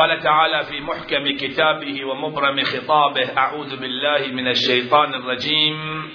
[0.00, 6.08] قال تعالى في محكم كتابه ومبرم خطابه أعوذ بالله من الشيطان الرجيم.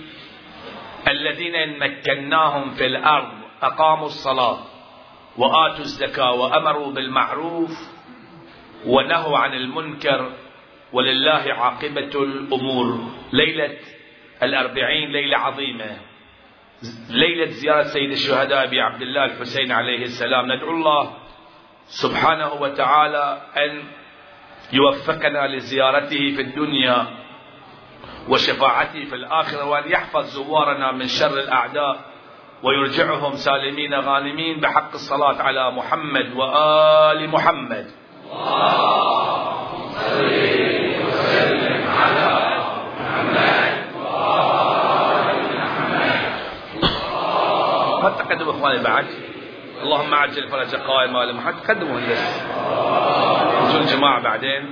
[1.08, 4.58] الذين مكناهم في الأرض أقاموا الصلاة
[5.38, 7.72] وآتوا الزكاة وأمروا بالمعروف
[8.86, 10.32] ونهوا عن المنكر
[10.94, 13.12] ولله عاقبة الأمور.
[13.34, 13.78] ليلة
[14.44, 15.98] الأربعين ليلة عظيمة.
[17.10, 20.52] ليلة زيارة سيد الشهداء أبي عبد الله الحسين عليه السلام.
[20.52, 21.25] ندعو الله
[21.88, 23.84] سبحانه وتعالى أن
[24.74, 27.08] يوفقنا لزيارته في الدنيا
[28.30, 32.00] وشفاعته في الآخرة وأن يحفظ زوارنا من شر الأعداء
[32.64, 37.92] ويرجعهم سالمين غانمين بحق الصلاة على محمد وآل محمد.
[41.06, 42.58] وسلم على
[42.98, 46.26] محمد وآل محمد.
[48.04, 49.06] ما تقدم إخواني بعد؟
[49.86, 52.24] اللهم عجل فرج قائم ال محمد قدموا بس
[53.62, 54.64] أنتم الجماعه بعدين.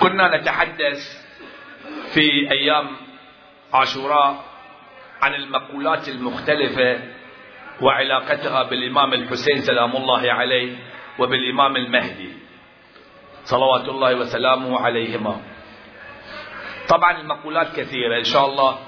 [0.00, 1.00] كنا نتحدث
[2.14, 2.86] في أيام
[3.72, 4.44] عاشوراء
[5.22, 6.98] عن المقولات المختلفة
[7.80, 10.76] وعلاقتها بالإمام الحسين سلام الله عليه
[11.18, 12.32] وبالإمام المهدي.
[13.44, 15.57] صلوات الله وسلامه عليهما.
[16.88, 18.78] طبعا المقولات كثيرة إن شاء الله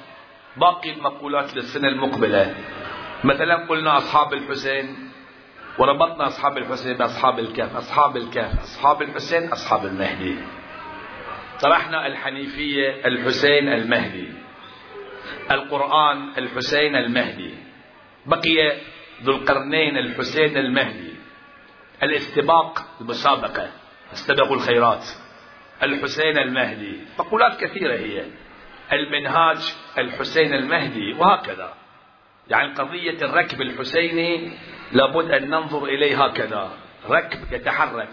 [0.57, 2.55] باقي المقولات للسنة المقبلة.
[3.25, 5.11] مثلا قلنا أصحاب الحسين
[5.79, 10.37] وربطنا أصحاب الحسين بأصحاب الكهف أصحاب الكهف أصحاب الحسين أصحاب المهدي.
[11.61, 14.29] طرحنا الحنيفية الحسين المهدي.
[15.51, 17.55] القرآن الحسين المهدي.
[18.27, 18.77] بقي
[19.23, 21.15] ذو القرنين الحسين المهدي.
[22.03, 23.71] الاستباق المسابقة.
[24.13, 25.05] استبقوا الخيرات.
[25.83, 27.01] الحسين المهدي.
[27.19, 28.25] مقولات كثيرة هي.
[28.93, 31.75] المنهاج الحسين المهدي وهكذا.
[32.49, 34.53] يعني قضية الركب الحسيني
[34.93, 36.71] لابد أن ننظر إليه هكذا.
[37.11, 38.09] ركب يتحرك.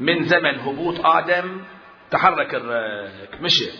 [0.00, 1.60] من زمن هبوط آدم
[2.10, 3.70] تحرك الركب مشي.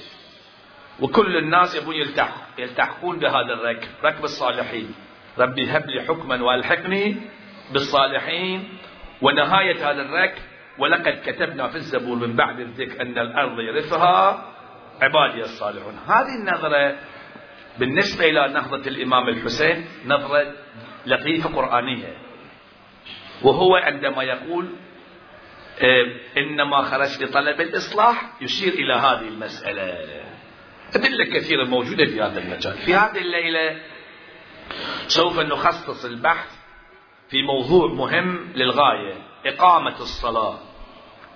[1.00, 4.94] وكل الناس يبون يلتحق يلتحقون بهذا الركب ركب الصالحين.
[5.38, 7.16] ربي هب لي حكما وألحقني
[7.72, 8.78] بالصالحين.
[9.22, 10.42] ونهاية هذا الركب
[10.78, 14.52] ولقد كتبنا في الزبور من بعد الذكر أن الأرض يرثها
[15.02, 15.98] عبادي الصالحون.
[16.06, 16.98] هذه النظرة
[17.78, 20.52] بالنسبة إلى نهضة الإمام الحسين نظرة
[21.06, 22.16] لطيفة قرآنية.
[23.42, 24.68] وهو عندما يقول
[26.36, 29.98] إنما خرج لطلب الإصلاح يشير إلى هذه المسألة.
[30.96, 32.72] أدلة كثيرة موجودة في هذا المجال.
[32.72, 33.80] في هذه الليلة
[35.06, 36.56] سوف نخصص البحث
[37.30, 39.14] في موضوع مهم للغاية.
[39.46, 40.58] إقامة الصلاة.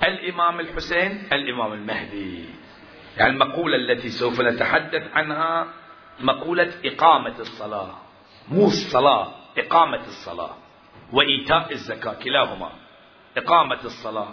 [0.04, 2.44] الإمام الحسين الإمام المهدي.
[3.16, 5.66] يعني المقولة التي سوف نتحدث عنها
[6.20, 7.94] مقولة إقامة الصلاة.
[8.48, 10.54] مو الصلاة إقامة الصلاة.
[11.12, 12.72] وإيتاء الزكاة كلاهما.
[13.36, 14.28] إقامة الصلاة.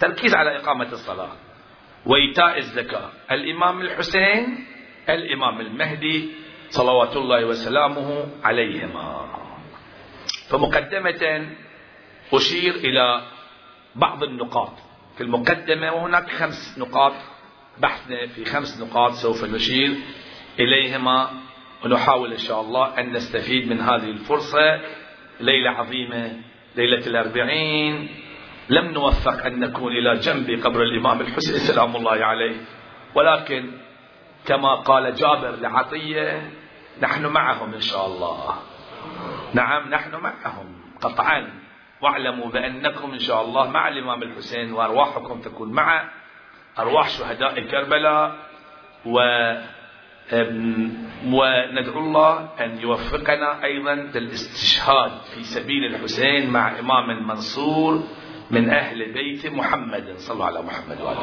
[0.00, 1.32] تركيز على إقامة الصلاة.
[2.06, 3.10] وإيتاء الزكاة.
[3.30, 4.66] الإمام الحسين
[5.08, 6.30] الإمام المهدي
[6.70, 9.26] صلوات الله وسلامه عليهما.
[10.48, 11.46] فمقدمة
[12.32, 13.22] أشير إلى
[13.94, 14.72] بعض النقاط.
[15.16, 17.12] في المقدمة وهناك خمس نقاط
[17.78, 19.94] بحثنا في خمس نقاط سوف نشير
[20.60, 21.30] إليهما
[21.84, 24.80] ونحاول إن شاء الله أن نستفيد من هذه الفرصة.
[25.40, 26.36] ليلة عظيمة
[26.76, 28.08] ليلة الأربعين.
[28.68, 32.56] لم نوفق أن نكون إلى جنب قبر الإمام الحسين سلام الله عليه.
[33.14, 33.70] ولكن
[34.46, 36.50] كما قال جابر لعطية
[37.02, 38.58] نحن معهم إن شاء الله.
[39.54, 41.61] نعم نحن معهم قطعا.
[42.02, 46.10] واعلموا بأنكم إن شاء الله مع الإمام الحسين وأرواحكم تكون مع
[46.78, 48.36] أرواح شهداء كربلاء
[49.06, 49.18] و
[51.26, 58.02] وندعو الله أن يوفقنا أيضا للاستشهاد في سبيل الحسين مع إمام منصور
[58.50, 60.14] من أهل بيت محمد.
[60.16, 61.22] صلى على محمد وآله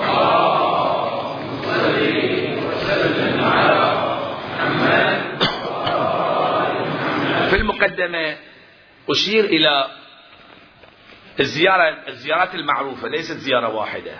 [7.49, 8.35] في المقدمة
[9.09, 9.98] أشير إلى
[11.39, 14.19] الزيارة الزيارات المعروفة ليست زيارة واحدة.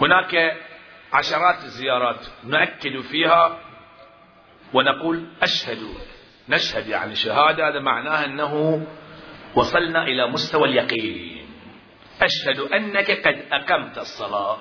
[0.00, 0.56] هناك
[1.12, 3.60] عشرات الزيارات نؤكد فيها
[4.74, 5.78] ونقول أشهد
[6.48, 8.86] نشهد يعني شهادة هذا معناه أنه
[9.54, 11.46] وصلنا إلى مستوى اليقين.
[12.22, 14.56] أشهد أنك قد أقمت الصلاة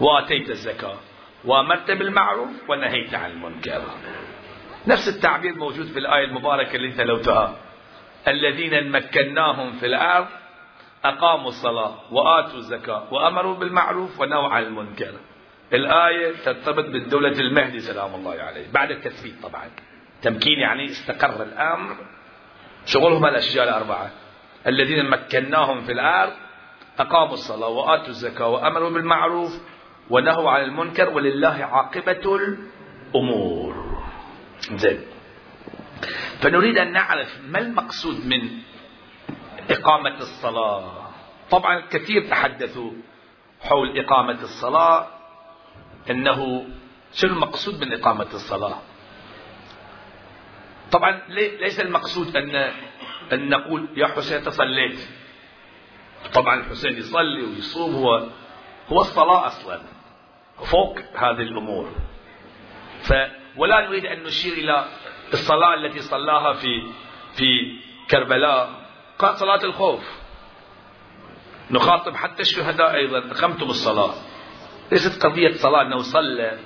[0.00, 0.96] وآتيت الزكاة
[1.44, 3.82] وأمرت بالمعروف ونهيت عن المنكر.
[4.86, 7.56] نفس التعبير موجود في الآية المباركة اللي تلوتها
[8.28, 10.26] الذين مكناهم في الأرض
[11.04, 15.14] أقاموا الصلاة وآتوا الزكاة وأمروا بالمعروف ونهوا عن المنكر.
[15.72, 18.72] الآية ترتبط بالدولة المهدي سلام الله عليه.
[18.72, 19.70] بعد التثبيت طبعا.
[20.22, 21.96] تمكين يعني استقر الأمر.
[22.86, 24.10] شغلهم الأشياء الأربعة.
[24.66, 26.32] الذين مكناهم في الأرض
[26.98, 29.60] أقاموا الصلاة وآتوا الزكاة وأمروا بالمعروف
[30.10, 31.08] ونهوا عن المنكر.
[31.08, 34.02] ولله عاقبة الأمور.
[34.60, 35.00] زين.
[36.40, 38.48] فنريد أن نعرف ما المقصود من
[39.70, 41.10] إقامة الصلاة.
[41.50, 42.92] طبعا كثير تحدثوا
[43.60, 45.06] حول إقامة الصلاة
[46.10, 46.66] أنه
[47.12, 48.78] شو المقصود من إقامة الصلاة؟
[50.92, 52.72] طبعا ليس المقصود أن
[53.32, 55.08] أن نقول يا حسين تصليت.
[56.34, 58.26] طبعا الحسين يصلي ويصوم هو
[58.88, 59.80] هو الصلاة أصلا
[60.64, 61.92] فوق هذه الأمور.
[63.02, 63.12] ف
[63.56, 64.84] ولا نريد أن نشير إلى
[65.32, 66.92] الصلاة التي صلاها في
[67.36, 67.76] في
[68.10, 68.70] كربلاء
[69.18, 70.04] قال صلاة الخوف.
[71.70, 74.14] نخاطب حتى الشهداء أيضا أقمتم الصلاة.
[74.92, 76.58] ليست قضية صلاة أنه صلى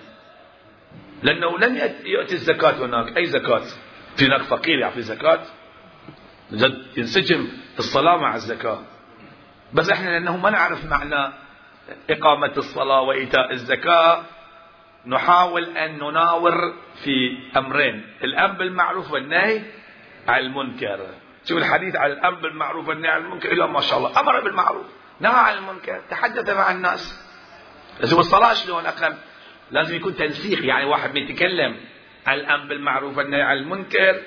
[1.23, 3.17] لأنه لن يأتي الزكاة هناك.
[3.17, 3.63] أي زكاة؟
[4.17, 5.41] في هناك فقير يعطي زكاة.
[6.97, 7.49] ينسجم
[7.79, 8.81] الصلاة مع الزكاة.
[9.73, 11.33] بس إحنا لأنه ما نعرف معنى
[12.11, 14.23] إقامة الصلاة وإيتاء الزكاة.
[15.07, 16.75] نحاول أن نناور
[17.05, 18.07] في أمرين.
[18.25, 19.63] الأمر بالمعروف والنهي
[20.29, 21.07] عن المنكر.
[21.45, 23.53] شوف الحديث عن الأمر بالمعروف والنهي عن المنكر.
[23.53, 24.21] إلا ما شاء الله.
[24.21, 24.87] أمر بالمعروف
[25.21, 27.27] نهى عن المنكر تحدث مع الناس.
[28.13, 29.19] هو الصلاة شلون؟ أقام
[29.71, 30.65] لازم يكون تنسيق.
[30.65, 31.77] يعني واحد بيتكلم
[32.27, 34.23] عن الأمر بالمعروف والنهي عن المنكر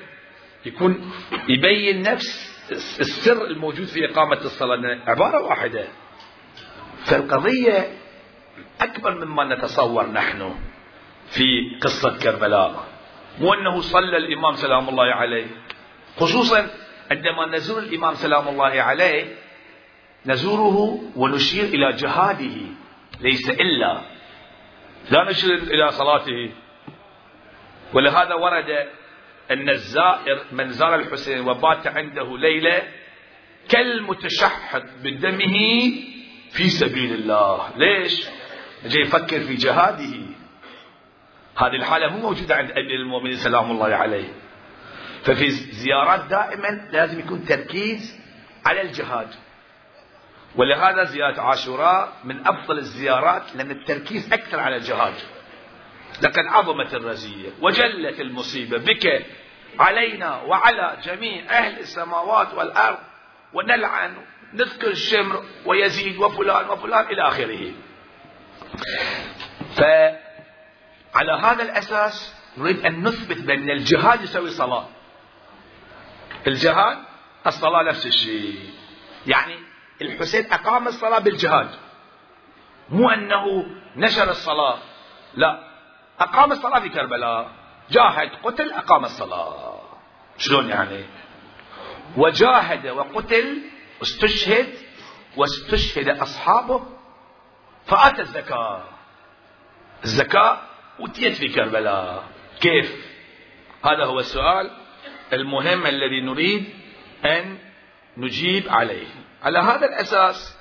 [0.65, 1.11] يكون
[1.47, 2.59] يبين نفس
[2.99, 4.99] السر الموجود في إقامة الصلاة.
[5.07, 5.87] عبارة واحدة.
[7.05, 7.87] فالقضية
[8.81, 10.55] أكبر مما نتصور نحن
[11.29, 12.83] في قصة كربلاء.
[13.39, 15.47] مو أنه صلى الإمام سلام الله عليه.
[16.17, 16.67] خصوصا
[17.11, 19.35] عندما نزور الإمام سلام الله عليه
[20.25, 22.57] نزوره ونشير إلى جهاده.
[23.21, 24.01] ليس إلا.
[25.11, 26.51] لا نشير إلى صلاته.
[27.93, 28.87] ولهذا ورد
[29.51, 32.83] أن الزائر من زار الحسين وبات عنده ليلة
[33.69, 35.57] كالمتشحذ بدمه
[36.51, 37.69] في سبيل الله.
[37.77, 38.27] ليش؟
[38.85, 40.15] جاي يفكر في جهاده.
[41.57, 44.33] هذه الحالة مو موجودة عند أمير المؤمنين سلام الله عليه.
[45.23, 48.19] ففي زيارات دائما لازم يكون تركيز
[48.65, 49.27] على الجهاد.
[50.55, 55.13] ولهذا زيارة عاشوراء من أفضل الزيارات لأن التركيز أكثر على الجهاد.
[56.21, 59.25] لقد عظمت الرزية وجلت المصيبة بك
[59.79, 62.97] علينا وعلى جميع أهل السماوات والأرض
[63.53, 64.17] ونلعن
[64.53, 67.71] نذكر الشمر ويزيد وفلان وفلان إلى آخره.
[69.75, 74.87] فعلى هذا الأساس نريد أن نثبت بأن الجهاد يسوي صلاة.
[76.47, 76.97] الجهاد
[77.47, 78.73] الصلاة نفس الشيء.
[79.27, 79.55] يعني
[80.01, 81.69] الحسين أقام الصلاة بالجهاد.
[82.89, 83.65] مو أنه
[83.95, 84.77] نشر الصلاة.
[85.33, 85.63] لا.
[86.19, 87.51] أقام الصلاة في كربلاء.
[87.91, 89.81] جاهد قتل أقام الصلاة.
[90.37, 91.05] شلون يعني؟
[92.17, 93.61] وجاهد وقتل
[94.01, 94.73] استشهد
[95.37, 96.98] واستشهد أصحابه
[97.89, 98.83] فأتى الزكاة.
[100.03, 100.57] الزكاة
[100.99, 102.23] أتيت في كربلاء.
[102.61, 103.09] كيف؟
[103.85, 104.71] هذا هو السؤال
[105.33, 106.69] المهم الذي نريد
[107.25, 107.57] أن
[108.17, 109.07] نجيب عليه.
[109.43, 110.57] على هذا الأساس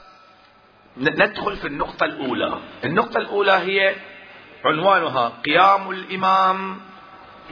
[0.96, 2.58] ندخل في النقطة الأولى.
[2.84, 3.94] النقطة الأولى هي
[4.64, 6.80] عنوانها قيام الإمام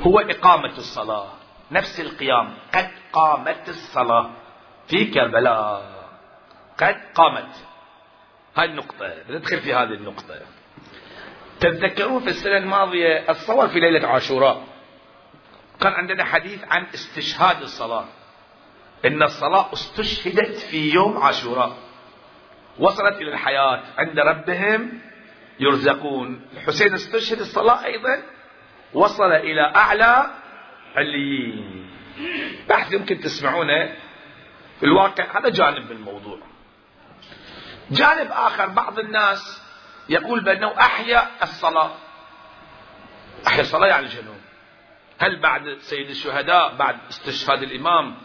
[0.00, 1.32] هو إقامة الصلاة.
[1.70, 2.54] نفس القيام.
[2.74, 4.30] قد قامت الصلاة
[4.88, 5.92] في كربلاء.
[6.78, 7.66] قد قامت.
[8.56, 10.40] هاي النقطة ندخل في هذه النقطة.
[11.60, 14.64] تتذكرون في السنة الماضية الصور في ليلة عاشوراء؟
[15.80, 18.04] كان عندنا حديث عن استشهاد الصلاة.
[19.04, 21.76] إن الصلاة استشهدت في يوم عاشوراء.
[22.78, 23.82] وصلت إلى الحياة.
[23.98, 25.00] عند ربهم
[25.60, 26.46] يرزقون.
[26.52, 28.22] الحسين استشهد الصلاة أيضا.
[28.94, 30.26] وصل إلى أعلى
[30.96, 31.90] عليين.
[32.68, 33.92] بحث يمكن تسمعونه
[34.80, 35.38] في الواقع.
[35.38, 36.38] هذا جانب من الموضوع.
[37.90, 39.62] جانب آخر بعض الناس
[40.08, 41.90] يقول بأنه أحيا الصلاة.
[43.46, 44.32] أحيا الصلاة يعني شنو؟
[45.18, 48.16] هل بعد سيد الشهداء بعد استشهاد الإمام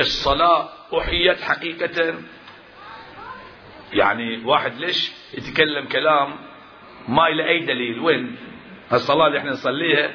[0.00, 2.14] الصلاة أحيت حقيقة؟
[3.92, 6.36] يعني واحد ليش يتكلم كلام
[7.08, 8.36] ما إلى أي دليل؟ وين؟
[8.92, 10.14] الصلاة اللي إحنا نصليها.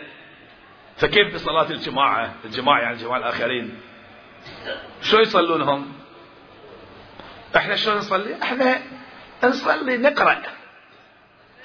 [0.98, 3.82] فكيف بصلاة الجماعة؟ الجماعة يعني الجماعة الآخرين.
[5.02, 5.94] شو يصلون هم
[7.56, 8.82] إحنا شو نصلي؟ إحنا
[9.44, 10.42] نصلي نقرأ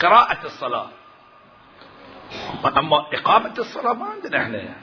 [0.00, 0.90] قراءة الصلاة.
[2.64, 4.74] أما إقامة الصلاة ما عندنا إحنا.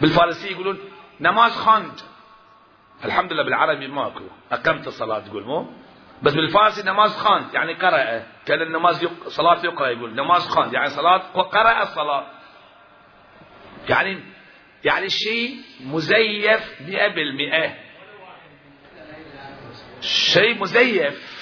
[0.00, 0.78] بالفارسية يقولون
[1.20, 2.00] نماز خاند.
[3.04, 4.24] الحمد لله بالعربي ماكو.
[4.52, 5.66] أقمت الصلاة تقول مو؟
[6.22, 8.22] بس بالفارسي نماز خاند يعني قرأ.
[8.46, 9.28] كأن النماز يق...
[9.28, 12.26] صلاة يقرأ يقول نماز خاند يعني صلاة قرأ الصلاة.
[13.88, 14.20] يعني
[14.84, 17.87] يعني شيء مزيف مئة بالمئة.
[20.00, 21.38] شيء مزيف.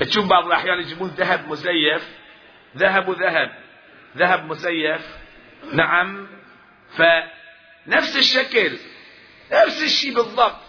[0.00, 2.08] تشوف بعض الأحيان يجيبون ذهب مزيف.
[2.76, 3.50] ذهب وذهب
[4.16, 5.06] ذهب مزيف.
[5.72, 6.28] نعم.
[6.96, 8.78] فنفس الشكل.
[9.52, 10.60] نفس الشيء بالضبط.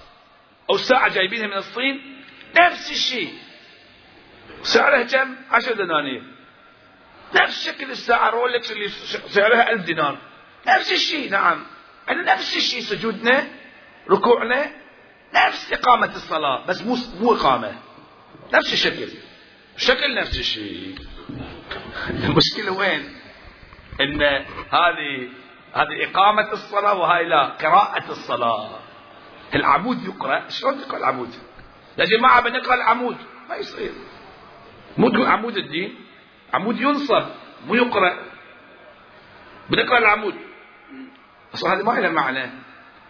[0.70, 2.24] أو ساعة جايبينها من الصين.
[2.60, 3.34] نفس الشيء.
[4.64, 6.24] سعرها كم؟ عشر دنانير.
[7.36, 8.30] نفس شكل الساعة.
[8.30, 8.88] رولكس اللي
[9.28, 10.18] سعرها ألف دينار.
[10.68, 11.32] نفس الشيء.
[11.32, 11.66] نعم.
[12.10, 12.82] نفس الشيء.
[12.82, 13.48] سجودنا
[14.10, 14.81] ركوعنا
[15.34, 17.76] نفس إقامة الصلاة بس مو مو إقامة.
[18.54, 19.08] نفس الشكل.
[19.76, 20.96] الشكل نفس الشيء.
[22.10, 23.16] المشكلة وين؟
[24.02, 24.22] إن
[24.72, 25.30] هذه
[25.74, 28.80] هذه إقامة الصلاة وهاي لا قراءة الصلاة.
[29.56, 30.50] العمود يقرأ.
[30.50, 31.30] شلون تقرأ العمود؟
[31.98, 33.18] يا جماعة بنقرأ العمود.
[33.50, 33.92] ما يصير.
[34.98, 35.96] مو عمود الدين.
[36.54, 37.26] عمود ينصب
[37.68, 38.18] مو يقرأ.
[39.70, 40.36] بنقرأ العمود.
[41.54, 42.52] أصلا هذه ما لها معنى.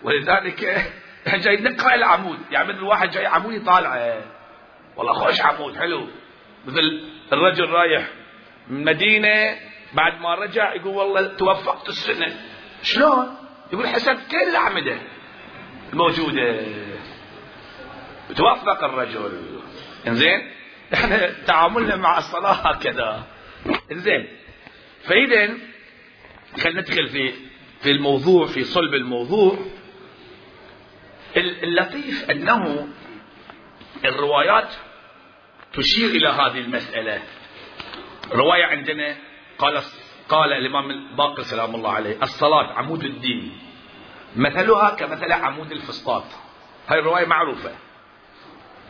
[0.04, 0.92] ولذلك
[1.28, 2.40] جاي نقرأ العمود.
[2.52, 4.24] يعني مثل واحد جاي عمود يطالعه
[4.96, 6.08] والله خوش عمود حلو.
[6.66, 7.02] مثل
[7.34, 8.08] الرجل رايح
[8.68, 9.58] من مدينة
[9.94, 12.36] بعد ما رجع يقول والله توفقت السنة.
[12.84, 13.36] شلون؟
[13.74, 14.98] يقول حسب كل الأعمدة
[15.94, 16.66] الموجودة.
[18.36, 19.32] توفق الرجل.
[20.08, 20.52] إنزين؟
[20.94, 23.24] إحنا تعاملنا مع الصلاة هكذا.
[23.92, 24.28] إنزين؟
[25.04, 25.54] فإذا
[26.64, 27.34] خلينا ندخل في
[27.82, 29.58] في الموضوع في صلب الموضوع.
[31.38, 32.88] اللطيف أنه
[34.06, 34.70] الروايات
[35.74, 37.22] تشير إلى هذه المسألة.
[38.32, 39.16] رواية عندنا
[39.58, 39.82] قال
[40.30, 43.60] قال الإمام الباقر سلام الله عليه الصلاة عمود الدين.
[44.36, 46.24] مثلها كمثل عمود الفسطاط.
[46.88, 47.72] هاي الرواية معروفة.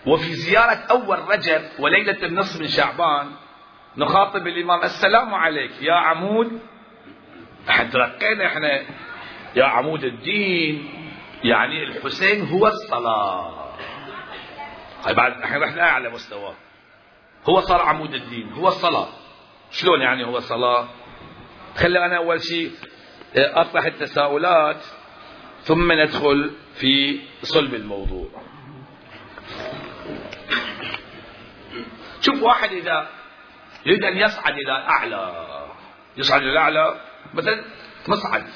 [0.05, 3.31] وفي زيارة أول رجب وليلة النصف من شعبان
[3.97, 6.59] نخاطب الإمام السلام عليك يا عمود.
[7.69, 8.81] إحنا ترقينا إحنا؟
[9.55, 11.00] يا عمود الدين.
[11.43, 13.73] يعني الحسين هو الصلاة.
[15.09, 16.53] بعد إحنا رحنا أعلى مستوى.
[17.49, 19.07] هو صار عمود الدين هو الصلاة.
[19.71, 20.87] شلون يعني هو الصلاة
[21.75, 22.71] خلي أنا أول شيء
[23.35, 24.83] أطرح التساؤلات
[25.61, 28.27] ثم ندخل في صلب الموضوع.
[32.21, 33.09] شوف واحد إذا
[33.85, 35.47] يريد أن يصعد إلى أعلى
[36.17, 37.01] يصعد إلى أعلى
[37.33, 37.63] مثلا
[38.07, 38.47] مصعد.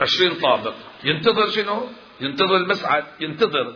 [0.00, 0.74] عشرين طابق.
[1.04, 1.88] ينتظر شنو؟
[2.20, 3.74] ينتظر المصعد ينتظر.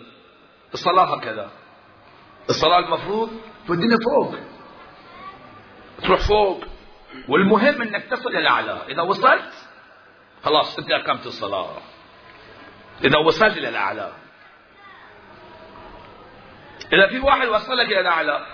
[0.74, 1.50] الصلاة هكذا.
[2.48, 4.34] الصلاة المفروض تودينا فوق.
[6.02, 6.64] تروح فوق.
[7.28, 8.82] والمهم إنك تصل إلى الأعلى.
[8.88, 9.52] إذا وصلت
[10.44, 11.76] خلاص أنت أقمت الصلاة.
[13.04, 14.12] إذا وصلت إلى الأعلى.
[16.92, 18.46] إذا في واحد وصلك إلى الأعلى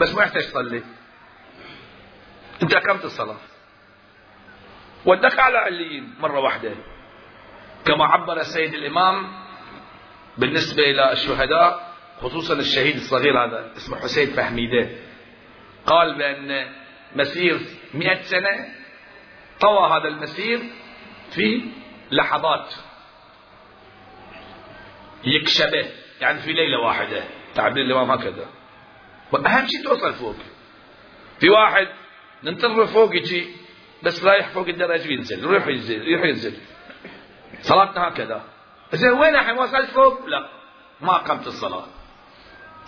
[0.00, 0.82] بس ما يحتاج تصلي.
[2.62, 3.36] أنت أقمت الصلاة.
[5.06, 6.74] ودك على عليين مرة واحدة.
[7.88, 9.26] كما عبر السيد الإمام
[10.38, 14.90] بالنسبة إلى الشهداء خصوصا الشهيد الصغير هذا اسمه حسين فهميدة.
[15.86, 16.66] قال بأن
[17.16, 17.60] مسير
[17.94, 18.68] مئة سنة
[19.60, 20.60] طوى هذا المسير
[21.30, 21.62] في
[22.10, 22.74] لحظات
[25.24, 25.86] يكشبه
[26.20, 27.24] يعني في ليلة واحدة.
[27.54, 28.46] تعبير الإمام هكذا.
[29.32, 30.36] وأهم شيء توصل فوق.
[31.40, 31.88] في واحد
[32.44, 33.46] ننتظر فوق يجي
[34.02, 36.54] بس رايح فوق الدرج وينزل يروح ينزل يروح ينزل.
[37.60, 38.42] صلاتنا هكذا.
[38.92, 40.48] زين وين الحين؟ وصلت فوق؟ لا.
[41.00, 41.84] ما قمت الصلاة.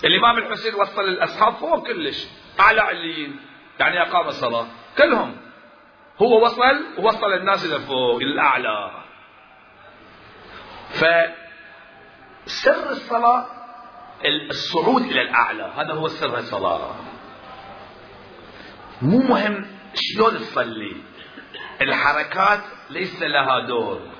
[0.04, 2.26] الإمام الحسين وصل الأصحاب فوق كلش.
[2.60, 3.40] أعلى عليين.
[3.80, 4.66] يعني أقام الصلاة.
[4.98, 5.36] كلهم.
[6.22, 8.90] هو وصل ووصل الناس إلى فوق إلى الأعلى.
[10.90, 13.46] فسر الصلاة
[14.50, 15.72] الصعود إلى الأعلى.
[15.76, 16.94] هذا هو سر الصلاة.
[19.02, 20.96] مو مهم شلون تصلي.
[21.80, 22.60] الحركات
[22.90, 24.19] ليس لها دور.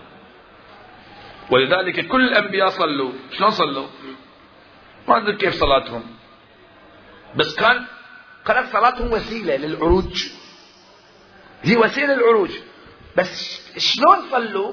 [1.50, 3.12] ولذلك كل الأنبياء صلوا.
[3.30, 3.88] شلون صلوا؟
[5.08, 6.02] ما أدري كيف صلاتهم.
[7.36, 7.84] بس كان
[8.46, 10.24] كانت صلاتهم وسيلة للعروج.
[11.62, 12.50] هي وسيلة للعروج.
[13.16, 14.72] بس شلون صلوا؟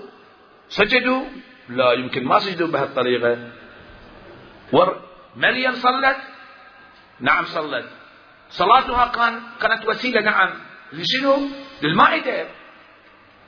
[0.70, 1.26] سجدوا؟
[1.70, 3.52] لا يمكن ما سجدوا بهالطريقة.
[4.74, 5.02] ور
[5.36, 6.18] مريم صلت؟
[7.20, 7.90] نعم صلت.
[8.50, 10.54] صلاتها كان كانت وسيلة نعم.
[10.94, 11.50] لشنو؟
[11.82, 12.48] للمائدة.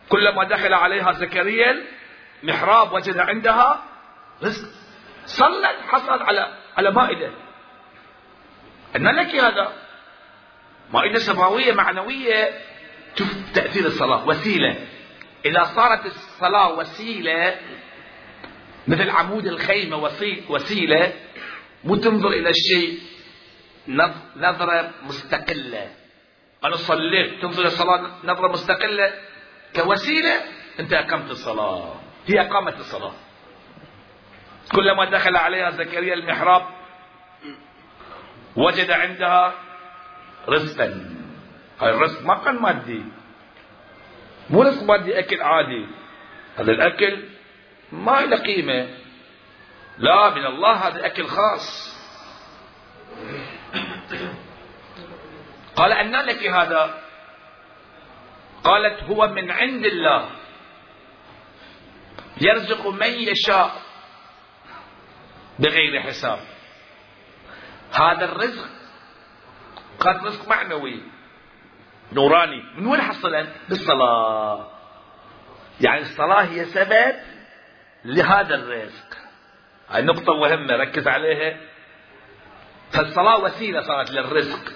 [0.10, 1.84] كلما دخل عليها زكريا
[2.44, 3.84] محراب وجد عندها
[4.44, 4.70] رزق.
[5.26, 7.32] صلت حصلت على على مائدة.
[8.96, 9.74] أن لك هذا.
[10.94, 12.60] مائدة سماوية معنوية
[13.16, 14.88] شوف تأثير الصلاة وسيلة.
[15.46, 17.58] إذا صارت الصلاة وسيلة
[18.88, 20.10] مثل عمود الخيمة
[20.50, 21.14] وسيلة
[21.84, 23.00] مو تنظر إلى الشيء
[24.36, 25.92] نظرة مستقلة.
[26.64, 29.14] أنا صليت تنظر الصلاة نظرة مستقلة.
[29.76, 30.42] كوسيلة
[30.80, 31.99] أنت أقمت الصلاة.
[32.30, 33.14] هي أقامت الصلاة.
[34.72, 36.66] كلما دخل عليها زكريا المحراب
[38.56, 39.54] وجد عندها
[40.50, 41.16] رزقا.
[41.82, 43.04] الرزق ما كان مادي.
[44.50, 45.86] مو رزق مادي أكل عادي.
[46.58, 47.24] هذا الأكل
[47.92, 48.90] ما له قيمة.
[49.98, 51.96] لا من الله هذا أكل خاص.
[55.76, 57.04] قال أن لك هذا؟
[58.64, 60.39] قالت هو من عند الله.
[62.42, 63.82] يرزق من يشاء
[65.60, 66.40] بغير حساب.
[67.94, 68.70] هذا الرزق
[70.00, 71.04] قد رزق معنوي
[72.14, 72.64] نوراني.
[72.76, 74.68] من وين حصل بالصلاة.
[75.82, 77.16] يعني الصلاة هي سبب
[78.06, 79.18] لهذا الرزق.
[79.90, 81.58] هاي نقطة مهمة ركز عليها.
[82.92, 84.74] فالصلاة وسيلة صارت للرزق.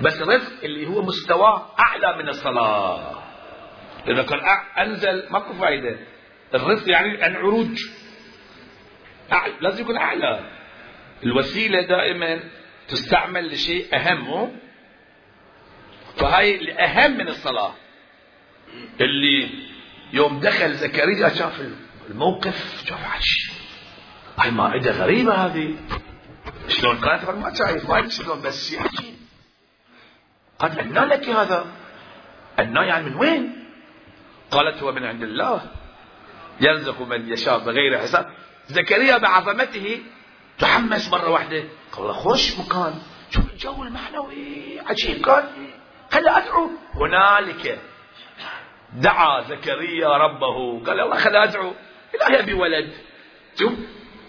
[0.00, 3.22] بس الرزق اللي هو مستواه أعلى من الصلاة.
[4.08, 4.40] إذا كان
[4.78, 6.15] أنزل ماكو فايدة.
[6.54, 7.82] الرزق يعني العروج.
[9.32, 9.54] أعلى.
[9.60, 10.50] لازم يكون أعلى.
[11.24, 12.40] الوسيلة دائما
[12.88, 14.56] تستعمل لشيء أهم.
[16.16, 17.74] فهاي الأهم من الصلاة.
[19.00, 19.48] اللي
[20.12, 21.62] يوم دخل زكريا شاف
[22.10, 23.50] الموقف شاف عش
[24.38, 25.74] هاي مائدة غريبة هذه.
[26.68, 29.14] شلون كانت ما شايف ما شلون بس عجيب.
[30.58, 31.66] قال أنى لك هذا.
[32.58, 33.64] أنى يعني من وين؟
[34.50, 35.70] قالت هو من عند الله.
[36.60, 38.26] يرزق من يشاء بغير حساب.
[38.66, 40.02] زكريا بعظمته
[40.58, 41.64] تحمس مرة واحدة.
[41.92, 42.94] قال خوش مكان.
[43.30, 45.24] شوف الجو المعنوي؟ عجيب.
[45.24, 45.44] قال
[46.10, 46.70] خلي أدعو.
[46.94, 47.78] هنالك
[48.92, 50.84] دعا زكريا ربه.
[50.86, 51.74] قال الله خلي أدعو.
[52.14, 52.94] إلهي أبي ولد.
[53.58, 53.72] شوف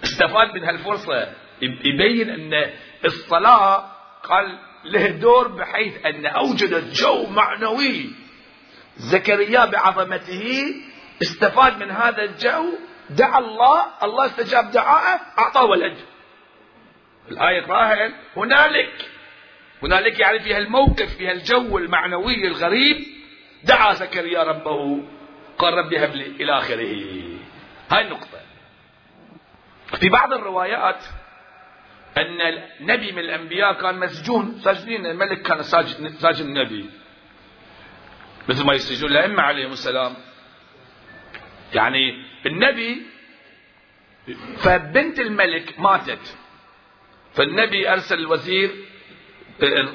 [0.03, 1.33] استفاد من هالفرصة.
[1.61, 2.71] يبين أن
[3.05, 3.91] الصلاة
[4.23, 8.09] قال له دور بحيث أن أوجدت جو معنوي.
[8.97, 10.63] زكريا بعظمته
[11.21, 12.73] استفاد من هذا الجو
[13.09, 15.97] دعا الله الله استجاب دعاءه أعطاه ولد.
[17.31, 19.09] الآية اقراها هنالك
[19.83, 22.97] هنالك يعني في هالموقف في هالجو المعنوي الغريب
[23.63, 25.03] دعا زكريا ربه
[25.57, 26.93] قال ربي هب لي إلى آخره.
[27.91, 28.39] هاي النقطة.
[29.99, 31.03] في بعض الروايات
[32.17, 36.89] أن نبي من الأنبياء كان مسجون ساجدين الملك كان ساجد النبي.
[38.49, 40.13] مثل ما يسجدون الأئمة عليهم السلام.
[41.73, 43.01] يعني النبي
[44.57, 46.37] فبنت الملك ماتت.
[47.33, 48.71] فالنبي أرسل الوزير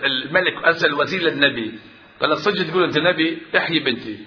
[0.04, 1.78] الملك أرسل الوزير للنبي.
[2.20, 4.26] قال صدق تقول أنت نبي احيي بنتي.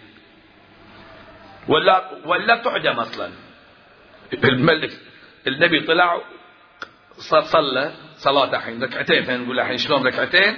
[1.68, 3.32] ولا ولا تعدم أصلا.
[4.44, 4.92] الملك
[5.48, 6.22] النبي طلع
[7.18, 9.24] صلى صلاة الحين ركعتين.
[9.24, 10.58] فين نقول الحين شلون ركعتين؟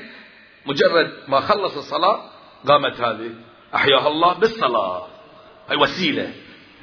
[0.65, 2.31] مجرد ما خلص الصلاة
[2.67, 3.31] قامت هذه.
[3.75, 5.07] أحياها الله بالصلاة.
[5.69, 6.33] هاي وسيلة.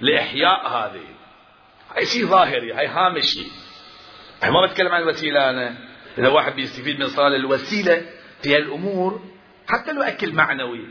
[0.00, 1.06] لإحياء هذه.
[1.96, 3.46] هاي شيء ظاهري هاي هامشي.
[4.42, 5.74] أنا ما بتكلم عن الوسيلة أنا.
[6.18, 8.06] إذا واحد بيستفيد من الصلاة الوسيلة
[8.42, 9.22] في الأمور
[9.68, 10.88] حتى لو أكل معنوي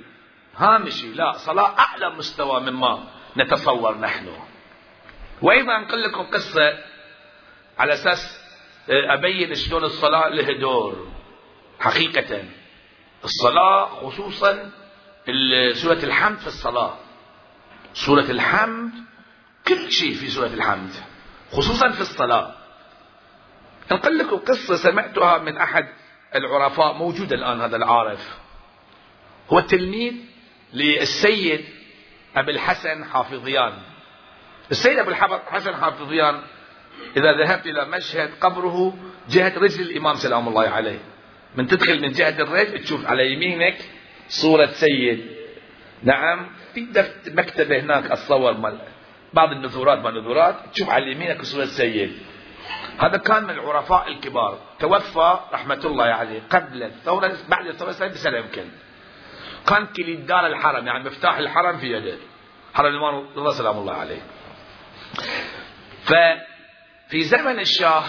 [0.58, 1.14] هامشي.
[1.14, 3.04] لا صلاة أعلى مستوى مما
[3.38, 4.38] نتصور نحن.
[5.42, 6.78] وأيضا أنقل لكم قصة
[7.80, 8.44] على أساس
[8.90, 11.08] أبين شلون الصلاة له دور.
[11.80, 12.44] حقيقة
[13.24, 14.72] الصلاة خصوصا
[15.74, 16.98] سورة الحمد في الصلاة.
[17.94, 18.92] سورة الحمد
[19.68, 20.90] كل شيء في سورة الحمد
[21.52, 22.56] خصوصا في الصلاة.
[23.92, 25.88] أنقل لكم قصة سمعتها من أحد
[26.36, 28.38] العرفاء موجود الآن هذا العارف.
[29.54, 30.14] هو تلميذ
[30.74, 31.66] للسيد
[32.36, 33.74] أبي الحسن حافظيان.
[34.72, 36.42] السيد أبو الحسن حافظيان
[37.18, 38.98] إذا ذهبت إلى مشهد قبره
[39.30, 41.00] جهة رجل الإمام سلام الله عليه.
[41.56, 43.78] من تدخل من جهة الرجل تشوف على يمينك
[44.30, 45.43] صورة سيد.
[46.04, 46.88] نعم في
[47.28, 48.80] مكتبة هناك الصور مال
[49.34, 52.18] بعض النذورات ما نذورات تشوف على يمينك صورة سيد.
[53.00, 54.60] هذا كان من العرفاء الكبار.
[54.80, 58.66] توفى رحمة الله عليه قبل الثورة بعد الثورة بسنة يمكن.
[59.68, 62.18] كان كليد دار الحرم يعني مفتاح الحرم في يده.
[62.74, 64.22] حرم الإمام رضا سلام الله عليه.
[66.04, 68.04] ففي زمن الشاه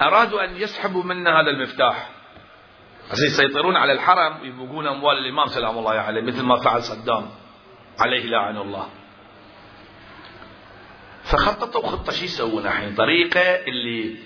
[0.00, 2.10] أرادوا أن يسحبوا منا هذا المفتاح.
[3.10, 7.28] عشان يسيطرون على الحرم ويبقون أموال الإمام سلام الله عليه مثل ما فعل صدام
[7.98, 8.88] عليه لعن الله.
[11.22, 12.94] فخططوا خطة شو يسوون الحين.
[12.94, 14.16] طريقة اللي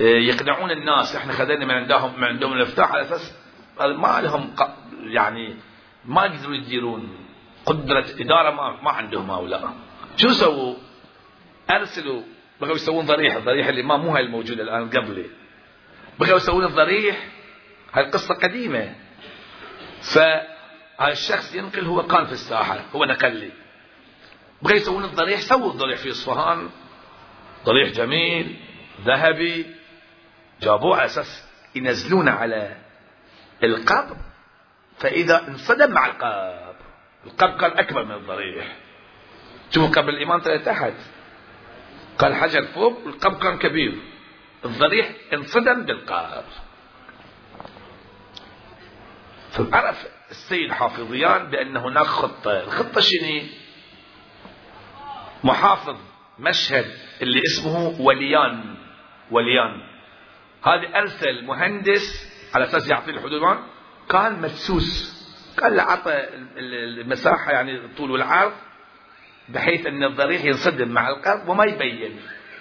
[0.00, 3.34] آه، يقنعون الناس إحنا خذينا من عندهم من عندهم المفتاح على أساس
[3.80, 4.54] ما لهم
[5.06, 5.56] يعني
[6.04, 7.16] ما يقدروا يديرون.
[7.66, 9.72] قدرة إدارة ما, ما عندهم هؤلاء.
[10.16, 10.74] شو سووا؟
[11.70, 12.22] أرسلوا
[12.60, 13.36] بغوا يسوون ضريح.
[13.36, 15.26] الضريح اللي ما مو هاي الموجودة الآن قبلي.
[16.18, 17.28] بغوا يسوون الضريح
[17.94, 18.94] هاي القصة قديمة.
[20.02, 23.50] فهذا الشخص ينقل هو كان في الساحة هو نقل لي.
[24.62, 26.70] بغى يسوون الضريح سووا الضريح في اصفهان
[27.64, 28.56] ضريح جميل
[29.00, 29.66] ذهبي
[30.62, 32.76] جابوه على أساس ينزلونه على
[33.62, 34.16] القبر.
[34.98, 36.74] فإذا انصدم مع القبر
[37.26, 38.76] القبر كان أكبر من الضريح
[39.70, 40.92] شوفوا قبر الامام طلع تحت.
[42.18, 43.98] قال حجر فوق والقبر كان كبير.
[44.64, 46.44] الضريح انصدم بالقبر.
[49.54, 52.60] فعرف السيد حافظيان بأن هناك خطة.
[52.60, 53.42] الخطة شنو؟
[55.44, 55.96] محافظ
[56.38, 56.86] مشهد
[57.22, 58.74] اللي اسمه وليان.
[59.30, 59.82] وليان.
[60.64, 63.58] هذا أرسل مهندس على أساس يعطي الحدود
[64.08, 65.14] كان مدسوس.
[65.62, 68.52] قال له عطى المساحة يعني الطول والعرض
[69.48, 72.20] بحيث أن الضريح ينصدم مع القلب وما يبين.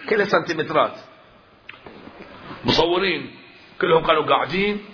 [0.09, 0.95] كل سنتيمترات.
[2.65, 3.35] مصورين.
[3.81, 4.85] كلهم كانوا قاعدين.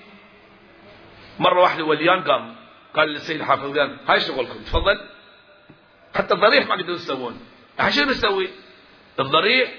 [1.40, 2.56] مرة واحدة وليان قام
[2.94, 5.10] قال للسيد حافظ قال هاي شغلكم تفضل.
[6.16, 7.40] حتى الضريح ما قدروا يسوون.
[7.80, 8.50] الحين شنو بنسوي؟
[9.20, 9.74] الضريح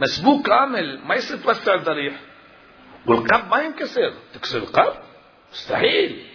[0.00, 2.14] مسبوق كامل ما يصير توسع الضريح.
[3.06, 4.92] والقب ما ينكسر تكسر القب
[5.52, 6.26] مستحيل.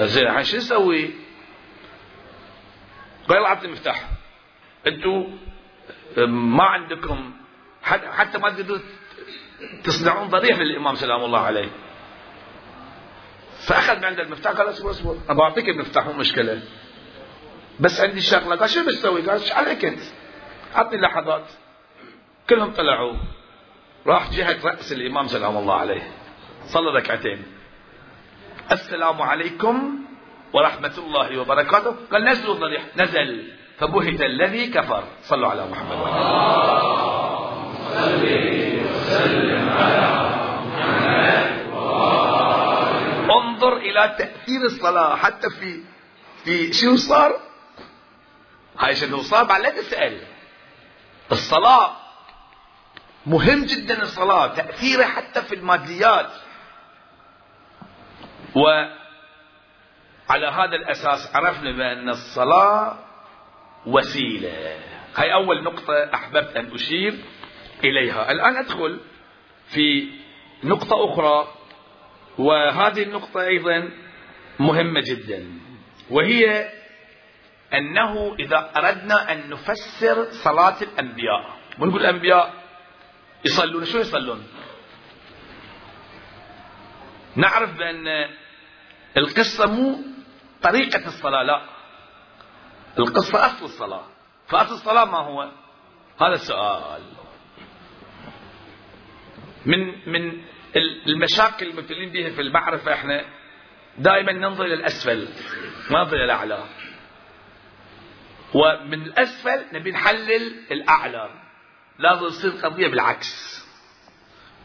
[0.00, 1.10] زين الحين شو نسوي؟
[3.28, 4.08] قال اعطني المفتاح
[4.86, 5.38] أنتم
[6.28, 7.32] ما عندكم
[7.82, 8.78] حتى ما تقدروا
[9.84, 11.70] تصنعون ضريح للامام سلام الله عليه.
[13.66, 16.60] فأخذ من عند المفتاح قال اصبر اصبر ابى اعطيك المفتاح مو مشكلة.
[17.80, 18.56] بس عندي شغلة.
[18.56, 20.00] قال شو بتسوي؟ قال إيش عليك أنت؟
[20.74, 21.44] عطني لحظات.
[22.50, 23.14] كلهم طلعوا.
[24.06, 26.02] راح جهة رأس الإمام سلام الله عليه.
[26.64, 27.42] صلى ركعتين.
[28.72, 29.98] السلام عليكم
[30.52, 31.96] ورحمة الله وبركاته.
[32.12, 32.82] قال نزلوا الضريح.
[32.96, 33.52] نزل.
[33.78, 35.04] فبهت الذي كفر.
[35.22, 35.96] صلوا على محمد.
[38.82, 40.11] وسلم على
[43.62, 45.16] انظر إلى تأثير الصلاة.
[45.16, 45.82] حتى في
[46.44, 47.40] في شنو صار؟
[48.78, 50.20] هاي شنو صار بعد لا تسال
[51.32, 51.96] الصلاة
[53.26, 56.30] مهم جدا الصلاة تأثيرها حتى في الماديات.
[58.54, 58.96] وعلى
[60.46, 62.98] هذا الأساس عرفنا بأن الصلاة
[63.86, 64.80] وسيلة.
[65.16, 67.24] هاي أول نقطة أحببت أن أشير
[67.84, 68.30] إليها.
[68.30, 69.00] الآن أدخل
[69.66, 70.10] في
[70.64, 71.48] نقطة أخرى.
[72.38, 73.90] وهذه النقطة أيضا
[74.58, 75.60] مهمة جدا
[76.10, 76.70] وهي
[77.74, 82.54] أنه إذا أردنا أن نفسر صلاة الأنبياء ونقول الأنبياء
[83.44, 84.46] يصلون شو يصلون؟
[87.36, 88.28] نعرف بأن
[89.16, 89.98] القصة مو
[90.62, 91.62] طريقة الصلاة لا
[92.98, 94.04] القصة أصل الصلاة.
[94.48, 95.42] فأصل الصلاة ما هو؟
[96.20, 97.02] هذا السؤال.
[99.66, 100.42] من من
[100.76, 103.24] المشاكل المبتلين بها في المعرفة إحنا
[103.98, 105.28] دائما ننظر إلى الأسفل
[105.90, 106.64] ما ننظر إلى الأعلى.
[108.54, 111.30] ومن الأسفل نبي نحلل الأعلى.
[111.98, 113.62] لازم تصير قضية بالعكس.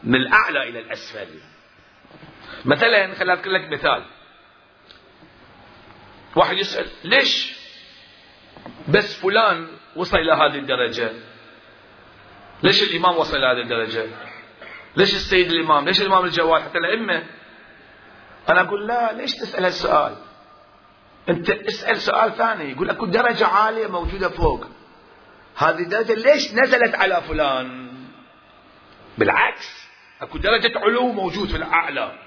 [0.03, 1.27] من الأعلى إلى الأسفل.
[2.65, 4.05] مثلا خليني أذكر لك مثال.
[6.35, 7.57] واحد يسأل ليش
[8.87, 11.11] بس فلان وصل إلى هذه الدرجة؟
[12.63, 14.07] ليش الإمام وصل إلى هذه الدرجة؟
[14.97, 17.23] ليش السيد الإمام؟ ليش الإمام الجواد؟ حتى الأئمة.
[18.49, 20.15] أنا أقول لا ليش تسأل هالسؤال؟
[21.29, 24.65] أنت اسأل سؤال ثاني يقول أكو درجة عالية موجودة فوق.
[25.57, 27.93] هذه الدرجة ليش نزلت على فلان؟
[29.17, 29.87] بالعكس
[30.21, 32.19] أكو درجة علو موجود في الأعلى.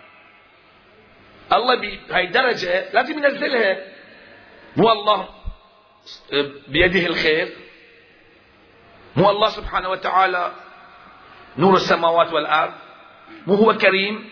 [1.53, 3.77] الله بهاي الدرجة لازم ينزلها.
[4.77, 5.29] مو الله
[6.69, 7.57] بيده الخير.
[9.17, 10.53] مو الله سبحانه وتعالى
[11.59, 12.73] نور السماوات والأرض
[13.47, 14.29] مو هو كريم؟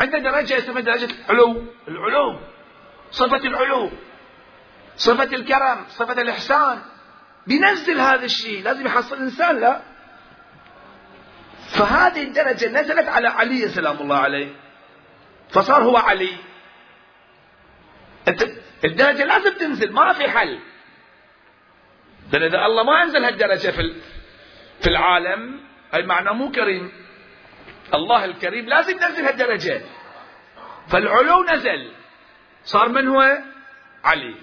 [0.00, 2.40] عنده درجة اسمها درجة العلو العلو
[3.10, 3.90] صفة العلو
[4.96, 6.78] صفة الكرم صفة الإحسان.
[7.46, 9.80] بينزل هذا الشيء لازم يحصل الإنسان لا؟
[11.68, 14.52] فهذه الدرجة نزلت على علي سلام الله عليه.
[15.50, 16.36] فصار هو علي.
[18.84, 20.58] الدرجة لازم تنزل ما في حل.
[22.32, 23.94] لأن إذا الله ما أنزل هالدرجة في
[24.80, 25.60] في العالم
[25.92, 26.92] هاي معنى مو كريم.
[27.94, 29.82] الله الكريم لازم ينزل هالدرجة
[30.88, 31.92] فالعلو نزل.
[32.64, 33.38] صار من هو؟
[34.04, 34.34] علي.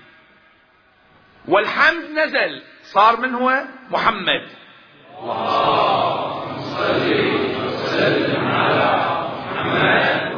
[1.47, 2.63] والحمد نزل.
[2.83, 4.49] صار من هو؟ محمد
[5.19, 6.65] اللهم
[7.65, 10.37] وسلم على محمد.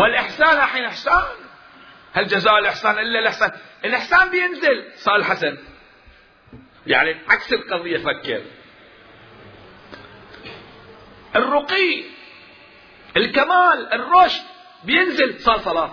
[0.00, 1.24] والإحسان الحين إحسان.
[2.12, 3.52] هل جزاء الإحسان إلا الإحسان؟
[3.84, 4.92] الإحسان بينزل.
[4.96, 5.58] صار الحسن.
[6.86, 8.42] يعني عكس القضية فكر.
[11.36, 12.04] الرقي
[13.16, 14.42] الكمال الرشد
[14.84, 15.90] بينزل صار صلاة.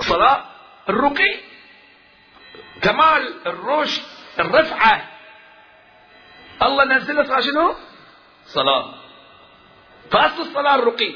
[0.00, 0.44] صلاة
[0.88, 1.34] الرقي
[2.82, 4.02] كمال الرشد
[4.40, 5.08] الرفعة.
[6.62, 7.74] الله نزل صار شنو؟
[8.44, 8.94] صلاة.
[10.10, 11.14] فأصل الصلاة الرقي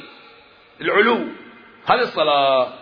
[0.81, 1.29] العلو.
[1.87, 2.72] هذا الصلاة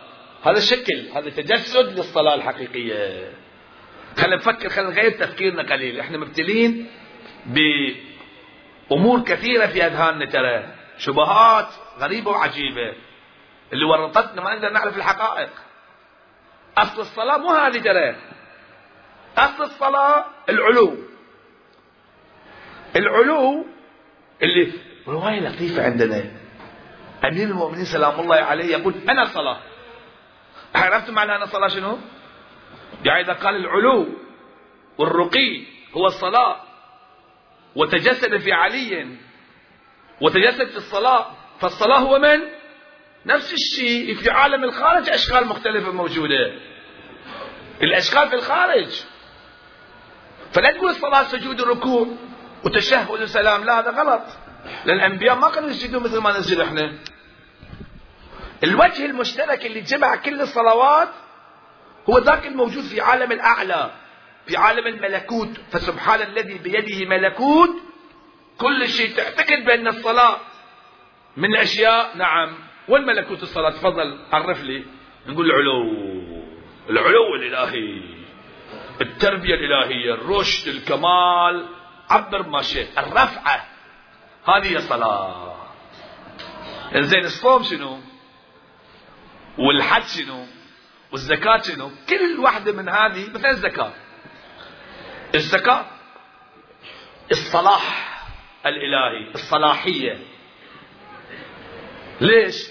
[0.45, 3.33] هذا الشكل هذا تجسد للصلاة الحقيقية.
[4.17, 6.01] خلينا نفكر خلينا نغير تفكيرنا قليل.
[6.01, 6.90] إحنا مبتلين
[8.90, 11.68] بأمور كثيرة في أذهاننا ترى شبهات
[11.99, 12.94] غريبة وعجيبة.
[13.73, 15.51] اللي ورطتنا ما نقدر نعرف الحقائق.
[16.79, 18.16] أصل الصلاة مو هذه ترى
[19.38, 20.97] أصل الصلاة العلو.
[22.97, 23.66] العلو
[24.42, 24.73] اللي
[25.09, 26.25] رواية لطيفة عندنا؟
[27.25, 29.59] أمير المؤمنين سلام الله عليه يقول أنا صلاة.
[30.75, 31.99] عرفت معنى أنا صلاة شنو؟
[33.05, 34.07] يعني إذا قال العلو
[34.99, 35.62] والرقي
[35.97, 36.73] هو الصلاة.
[37.76, 39.06] وتجسد في علي
[40.20, 41.30] وتجسد في الصلاة.
[41.60, 42.40] فالصلاة هو من؟
[43.26, 44.14] نفس الشيء.
[44.14, 46.52] في عالم الخارج أشكال مختلفة موجودة.
[47.82, 49.00] الأشكال في الخارج.
[50.52, 52.06] فلا تقول الصلاة سجود الركوع
[52.64, 53.64] وتشهد وسلام.
[53.64, 54.22] لا هذا غلط.
[54.84, 56.92] لأن الأنبياء ما كانوا يسجدون مثل ما نسجد إحنا.
[58.64, 61.08] الوجه المشترك اللي جمع كل الصلوات
[62.10, 63.90] هو ذاك الموجود في عالم الأعلى.
[64.46, 67.70] في عالم الملكوت فسبحان الذي بيده ملكوت.
[68.59, 70.37] كل شيء تعتقد بأن الصلاة
[71.37, 72.16] من الأشياء.
[72.16, 72.54] نعم.
[72.88, 74.85] والملكوت الصلاة؟ تفضل عرف لي.
[75.26, 75.90] نقول العلو.
[76.90, 78.02] العلو الإلهي.
[79.00, 81.66] التربية الإلهية الرشد الكمال.
[82.11, 82.98] عبر ما شئت.
[82.98, 83.66] الرفعة.
[84.48, 85.54] هذه الصلاة.
[86.94, 88.00] زين الصوم شنو؟
[89.59, 90.46] والحج شنو؟
[91.12, 93.92] والزكاة شنو؟ كل واحدة من هذه مثلا الزكاة.
[95.35, 95.85] الزكاة
[97.31, 98.14] الصلاح
[98.66, 100.18] الإلهي الصلاحية.
[102.20, 102.70] ليش؟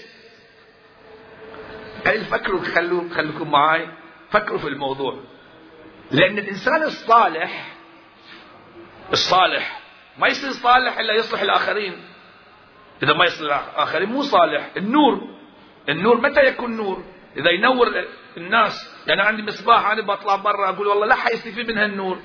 [2.06, 3.88] هل فكروا خلوا خلوكم معي
[4.30, 5.20] فكروا في الموضوع.
[6.10, 7.74] لأن الإنسان الصالح
[9.12, 9.80] الصالح
[10.18, 12.04] ما يصير صالح إلا يصلح الآخرين.
[13.02, 15.28] إذا ما يصلح الآخرين مو صالح النور.
[15.88, 17.04] النور متى يكون نور؟
[17.36, 17.86] إذا ينور
[18.36, 18.94] الناس.
[19.06, 22.20] يعني عندي مصباح أنا بطلع برا أقول والله لا حيستفيد من هالنور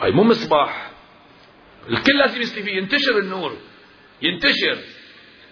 [0.00, 0.90] هاي مو مصباح.
[1.88, 2.68] الكل لازم يستفيد.
[2.68, 3.56] ينتشر النور.
[4.22, 4.78] ينتشر.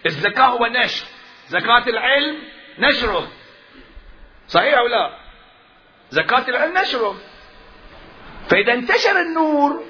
[0.07, 1.07] الزكاة هو نشر.
[1.49, 2.39] زكاة العلم
[2.79, 3.33] نشره.
[4.49, 5.19] صحيح أو لا؟
[6.11, 7.21] زكاة العلم نشره.
[8.49, 9.85] فإذا انتشر النور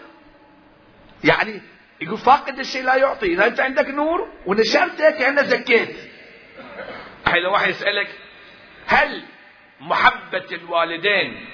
[1.24, 1.62] يعني
[2.00, 3.26] يقول فاقد الشيء لا يعطي.
[3.26, 5.96] إذا أنت عندك نور ونشرته كأنه زكيت.
[7.44, 8.18] لو واحد يسألك
[8.87, 9.24] هل
[9.80, 11.46] محبة الوالدين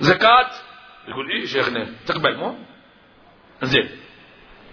[0.00, 0.50] زكاة؟
[1.08, 2.36] يقول إيه شيخنا؟ تقبل.
[2.36, 2.54] مو؟
[3.62, 3.90] زين.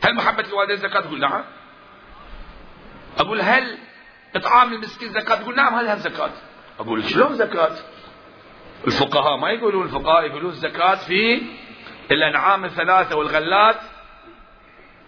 [0.04, 1.44] هل محبة الوالدين زكاة؟ تقول نعم.
[3.20, 3.78] أقول هل
[4.36, 5.76] إطعام المسكين زكاة؟ تقول نعم.
[5.76, 6.32] هذا زكاة؟
[6.80, 7.76] أقول شلون زكاة؟
[8.88, 11.42] الفقهاء ما يقولون الفقهاء يقولون الزكاة في
[12.12, 13.80] الأنعام الثلاثة والغلات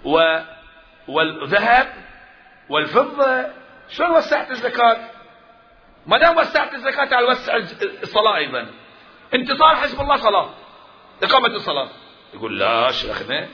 [0.06, 0.40] و
[1.08, 1.94] والذهب
[2.70, 3.46] والفضة.
[3.90, 4.98] شلون وسعت الزكاة؟
[6.08, 7.56] ما دام وسعت الزكاة على وسع
[8.04, 8.68] الصلاة أيضا.
[9.34, 10.50] انتصار حزب الله صلاة.
[11.24, 11.90] إقامة الصلاة.
[12.34, 13.48] يقول لا شيخنا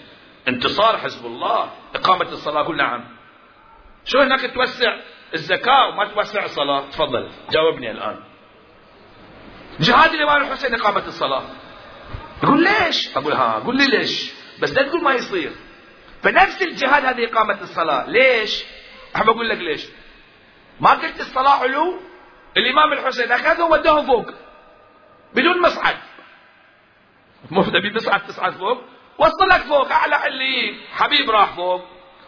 [0.48, 2.62] انتصار حزب الله إقامة الصلاة.
[2.62, 3.04] يقول نعم.
[4.06, 4.98] شو هناك توسع
[5.34, 8.20] الزكاة وما توسع الصلاة؟ تفضل جاوبني الآن.
[9.80, 11.44] جهاد الإمام الحسين إقامة الصلاة.
[12.44, 14.34] يقول ليش؟ أقول ها قول لي ليش.
[14.62, 15.52] بس لا تقول ما يصير.
[16.24, 18.10] فنفس الجهاد هذه إقامة الصلاة.
[18.10, 18.64] ليش؟
[19.16, 19.86] أحب أقول لك ليش.
[20.80, 22.00] ما قلت الصلاة علو؟
[22.58, 24.32] الإمام الحسين أخذهم وداهم فوق
[25.34, 25.98] بدون مصعد.
[27.52, 28.82] مو تبي مصعد تصعد فوق.
[29.18, 31.86] وصلك فوق أعلى عليين حبيب راح فوق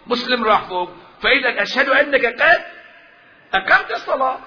[0.07, 0.89] مسلم راح فوق.
[1.21, 2.61] فإذا أشهد أنك قد
[3.53, 4.39] أقمت الصلاة.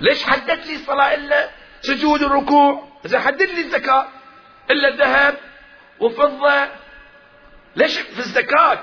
[0.00, 1.50] ليش حددت لي الصلاة إلا
[1.80, 4.06] سجود الركوع؟ إذا حدد لي الزكاة
[4.70, 5.34] إلا الذهب
[6.00, 6.68] وفضة.
[7.76, 8.78] ليش في الزكاة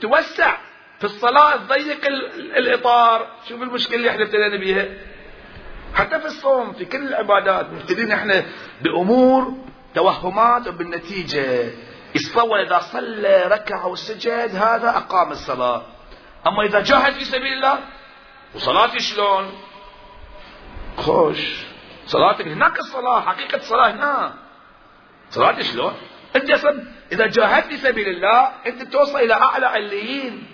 [0.00, 0.56] توسع
[0.98, 2.06] في الصلاة تضيق
[2.56, 4.86] الإطار؟ شوف المشكلة اللي إحنا ابتدينا بيها.
[5.94, 8.44] حتى في الصوم في كل العبادات مبتدين إحنا
[8.82, 11.70] بأمور توهمات وبالنتيجة
[12.14, 15.82] يتصور إذا صلى ركع وسجد هذا أقام الصلاة.
[16.46, 17.78] أما إذا جاهد في سبيل الله
[18.54, 19.52] وصلاتي شلون؟
[20.96, 21.38] خوش.
[22.06, 24.34] صلاتك هناك الصلاة حقيقة الصلاة هنا.
[25.30, 25.94] صلاتي شلون؟
[26.36, 30.46] أنت أصلا إذا جاهدت في سبيل الله أنت توصل إلى أعلى عليين.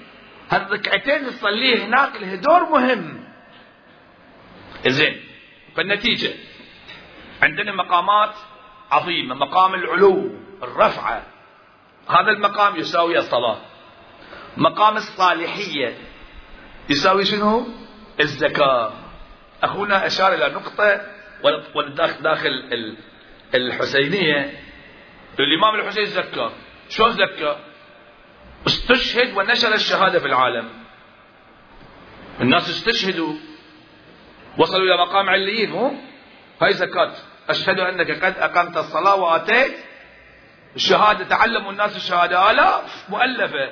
[0.51, 3.25] هالركعتين اللي تصليه هناك الهدور مهم.
[4.87, 5.21] زين
[5.77, 6.35] فالنتيجة.
[7.43, 8.35] عندنا مقامات
[8.91, 10.31] عظيمة مقام العلو
[10.63, 11.23] الرفعة.
[12.09, 13.59] هذا المقام يساوي الصلاة.
[14.57, 15.99] مقام الصالحية
[16.91, 17.69] يساوي شنو؟
[18.21, 18.93] الزكاة.
[19.63, 21.01] أخونا أشار إلى نقطة
[22.21, 22.51] داخل
[23.55, 24.61] الحسينية.
[25.41, 26.51] الإمام الحسين زكى.
[26.89, 27.57] شلون زكى؟
[28.67, 30.69] استشهد ونشر الشهادة في العالم.
[32.41, 33.35] الناس استشهدوا.
[34.59, 36.01] وصلوا إلى مقام عليين
[36.63, 37.13] هاي زكاة.
[37.49, 39.75] أشهد أنك قد أقمت الصلاة وآتيت
[40.77, 41.25] الشهادة.
[41.25, 42.51] تعلموا الناس الشهادة.
[42.51, 43.71] آلاف مؤلفة.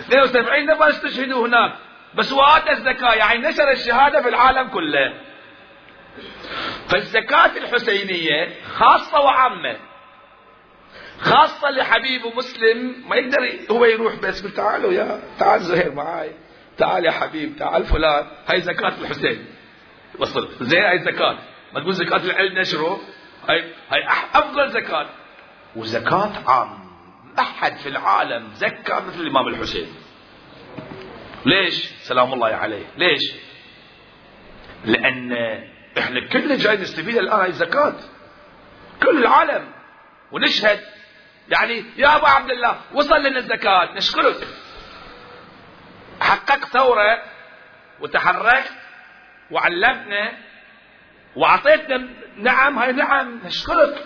[0.00, 1.72] 72 نفر استشهدوا هناك.
[2.14, 3.14] بس وآتى الزكاة.
[3.14, 5.14] يعني نشر الشهادة في العالم كله.
[6.88, 9.76] فالزكاة الحسينية خاصة وعامة.
[11.20, 13.04] خاصة لحبيب مسلم.
[13.08, 16.32] ما يقدر هو يروح بس يقول تعالوا يا تعال زهير معاي.
[16.78, 18.26] تعال يا حبيب تعال فلان.
[18.48, 19.46] هاي زكاة الحسين.
[20.18, 20.48] وصل.
[20.60, 21.38] زين هاي زكاة.
[21.74, 23.00] ما تقول زكاة العلم نشره؟
[23.48, 25.08] هاي هاي أفضل زكاة.
[25.76, 26.92] وزكاة عام.
[27.36, 29.94] ما حد في العالم زكى مثل الإمام الحسين.
[31.46, 32.86] ليش؟ سلام الله عليه.
[32.96, 33.32] ليش؟
[34.84, 35.32] لأن
[35.98, 37.94] إحنا كلنا جاي نستفيد الآن هاي الزكاة.
[39.02, 39.72] كل العالم.
[40.32, 40.80] ونشهد.
[41.48, 43.94] يعني يا أبو عبد الله وصل لنا الزكاة.
[43.94, 44.46] نشكرك.
[46.20, 47.22] حققت ثورة
[48.00, 48.72] وتحركت
[49.50, 50.32] وعلمتنا
[51.36, 54.04] وأعطيتنا نعم هاي نعم نشكرك.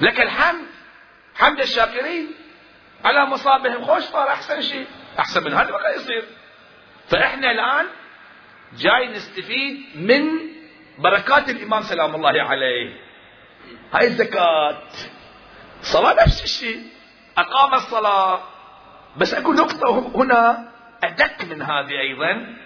[0.00, 0.66] لك الحمد.
[1.34, 2.34] حمد الشاكرين.
[3.04, 4.86] على مصابهم خوش صار أحسن شيء.
[5.18, 6.24] أحسن من هذا بقى يصير؟
[7.08, 7.86] فإحنا الآن
[8.76, 10.28] جاي نستفيد من
[10.98, 12.96] بركات الإمام سلام الله عليه.
[13.92, 14.82] هاي الزكاة.
[15.82, 16.82] صلاة نفس الشيء.
[17.38, 18.42] أقام الصلاة.
[19.16, 20.72] بس أكو نقطة هنا
[21.04, 22.56] أدق من هذه أيضا.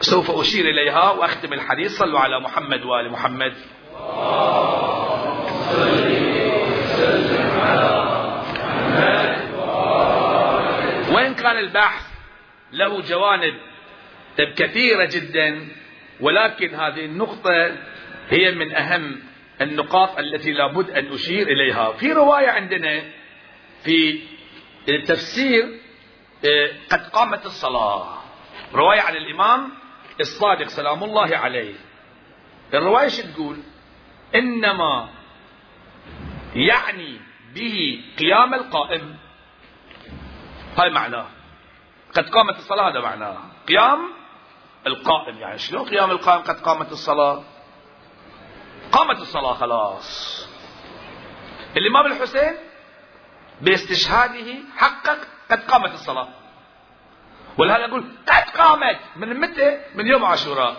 [0.00, 1.98] سوف أشير إليها وأختم الحديث.
[1.98, 3.54] صلوا على محمد وآل محمد.
[11.12, 12.06] وإن كان البحث
[12.72, 13.54] له جوانب
[14.56, 15.68] كثيرة جدا
[16.20, 17.76] ولكن هذه النقطة
[18.28, 19.22] هي من أهم
[19.60, 21.92] النقاط التي لابد أن أشير إليها.
[21.92, 23.02] في رواية عندنا
[23.84, 24.20] في
[24.88, 25.64] التفسير
[26.44, 28.18] آه، قد قامت الصلاة.
[28.74, 29.79] رواية عن الإمام
[30.20, 31.74] الصادق سلام الله عليه.
[32.74, 33.62] الرواية شو تقول؟
[34.34, 35.08] إنما
[36.54, 37.20] يعني
[37.54, 39.16] به قيام القائم.
[40.78, 41.26] هاي معناه.
[42.14, 43.38] قد قامت الصلاة هذا معناه.
[43.68, 44.12] قيام
[44.86, 47.42] القائم يعني شلون قيام القائم قد قامت الصلاة؟
[48.92, 50.40] قامت الصلاة خلاص.
[51.76, 52.54] الإمام الحسين
[53.60, 55.18] باستشهاده حقق
[55.50, 56.28] قد قامت الصلاة.
[57.60, 60.76] ولهذا أقول قد قامت من متى؟ من يوم عاشوراء.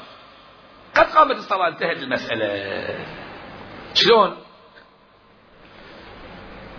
[0.96, 3.06] قد قامت الصلاة انتهت المسألة.
[3.94, 4.38] شلون؟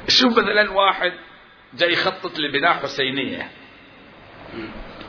[0.09, 1.13] شوف مثلا واحد
[1.75, 3.51] جاي يخطط لبناء حسينية.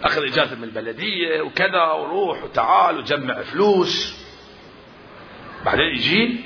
[0.04, 4.26] أخذ إجازة من البلدية وكذا وروح وتعال وجمع فلوس.
[5.66, 6.40] بعدين يجي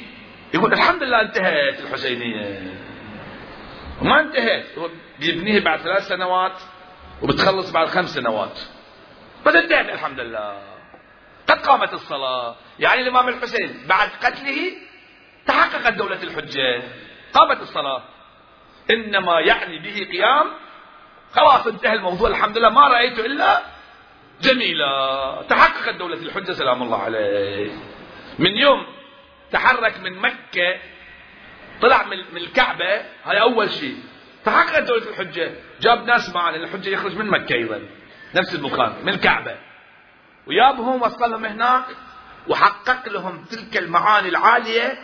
[0.53, 2.73] يقول الحمد لله انتهت الحسينية.
[4.01, 4.77] وما انتهت.
[4.77, 6.61] هو بيبنيها بعد ثلاث سنوات.
[7.21, 8.59] وبتخلص بعد خمس سنوات.
[9.47, 10.61] انتهت الحمد لله.
[11.47, 12.55] قد قامت الصلاة.
[12.79, 14.71] يعني الإمام الحسين بعد قتله
[15.45, 16.83] تحققت دولة الحجة.
[17.33, 18.03] قامت الصلاة.
[18.91, 20.45] إنما يعني به قيام.
[21.31, 22.29] خلاص انتهى الموضوع.
[22.29, 22.69] الحمد لله.
[22.69, 23.61] ما رأيت إلا
[24.41, 25.41] جميلة.
[25.41, 27.71] تحققت دولة الحجة سلام الله عليه.
[28.39, 28.85] من يوم
[29.51, 30.79] تحرك من مكة
[31.81, 33.97] طلع من الكعبة هذا أول شيء.
[34.47, 35.51] تحققت دولة الحجة.
[35.81, 37.81] جاب ناس معنا الحجة يخرج من مكة أيضا.
[38.35, 39.57] نفس المكان من الكعبة.
[40.47, 41.85] ويابهم وصلهم هناك
[42.47, 44.97] وحقق لهم تلك المعاني العالية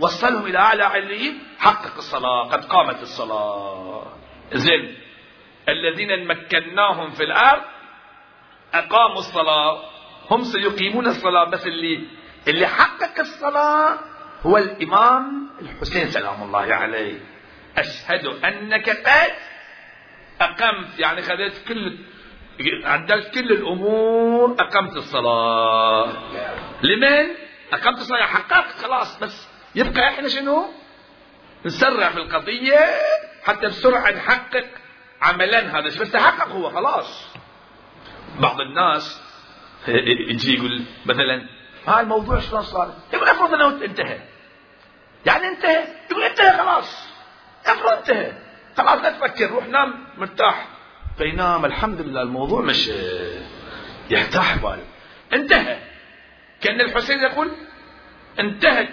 [0.00, 4.06] وصلهم إلى أعلى عليين حقق الصلاة قد قامت الصلاة.
[4.52, 4.96] زين.
[5.68, 7.62] الذين مكناهم في الأرض
[8.74, 9.82] أقاموا الصلاة.
[10.30, 12.06] هم سيقيمون الصلاة بس اللي
[12.48, 13.98] اللي حقق الصلاة
[14.42, 17.29] هو الإمام الحسين سلام الله عليه.
[17.78, 19.32] أشهد أنك قد
[20.40, 20.98] أقمت.
[20.98, 21.98] يعني خذيت كل
[22.84, 26.06] عدلت كل الأمور أقمت الصلاة.
[26.82, 27.30] لمن؟
[27.72, 28.26] أقمت الصلاة.
[28.26, 30.70] حققت خلاص بس يبقى إحنا شنو؟
[31.64, 32.78] نسرع في القضية
[33.44, 34.66] حتى بسرعة نحقق
[35.22, 35.78] عملا.
[35.78, 37.34] هذا بس تحقق هو خلاص.
[38.38, 39.22] بعض الناس
[40.28, 41.46] يجي يقول مثلا
[41.86, 44.20] هاي الموضوع شلون صار؟ يقول أفرض إنه انتهى.
[45.26, 45.84] يعني انتهى.
[46.10, 47.09] يقول انتهى خلاص.
[47.68, 48.32] انتهى
[48.76, 50.66] خلاص لا تفكر روح نام مرتاح.
[51.18, 52.90] فينام الحمد لله الموضوع مش
[54.10, 54.84] يرتاح باله
[55.32, 55.78] انتهى.
[56.60, 57.50] كأن الحسين يقول
[58.40, 58.88] انتهى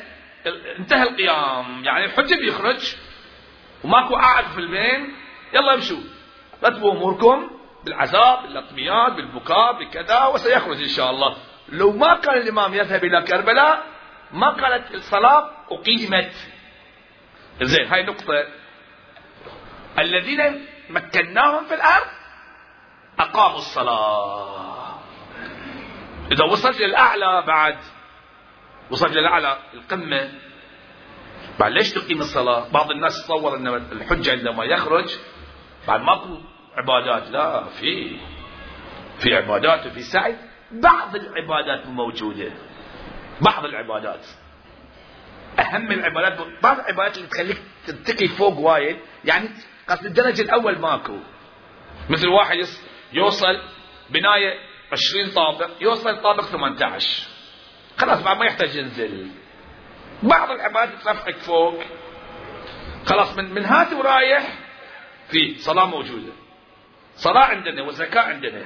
[0.80, 1.84] انتهى القيام.
[1.84, 2.95] يعني الحجه بيخرج
[3.84, 5.15] وماكو قاعد في البين.
[5.53, 6.01] يلا امشوا.
[6.63, 7.51] رتبوا أموركم.
[7.86, 11.36] بالعذاب بالاطميات بالبكاء بكذا وسيخرج إن شاء الله.
[11.70, 13.84] لو ما كان الإمام يذهب إلى كربلاء
[14.32, 16.32] ما كانت الصلاة أقيمت.
[17.62, 18.43] زين هاي نقطة.
[19.99, 22.08] الذين مكناهم في الأرض
[23.20, 24.99] أقاموا الصلاة.
[26.32, 27.78] إذا وصلت للأعلى بعد
[28.91, 30.32] وصلت للأعلى القمة
[31.60, 35.16] بعد ليش تقيم الصلاة؟ بعض الناس تصور أن الحجة عندما يخرج
[35.88, 36.38] بعد ماكو
[36.76, 38.20] عبادات لا في
[39.20, 40.36] في عبادات وفي سعي.
[40.72, 42.51] بعض العبادات موجودة.
[43.41, 44.26] بعض العبادات.
[45.60, 49.49] أهم العبادات بعض العبادات اللي تخليك ترتقي فوق وايد يعني
[49.89, 51.18] قصد الدرجة الأول ماكو.
[52.10, 52.58] مثل واحد
[53.14, 53.62] يوصل
[54.10, 54.60] بناية
[54.91, 57.28] 20 طابق يوصل طابق 18
[57.97, 59.28] خلاص بعد ما يحتاج ينزل.
[60.24, 61.84] بعض العبادات ترفعك فوق.
[63.05, 64.58] خلاص من من هات ورايح
[65.30, 66.34] في صلاة موجودة.
[67.16, 68.66] صلاة عندنا وزكاة عندنا.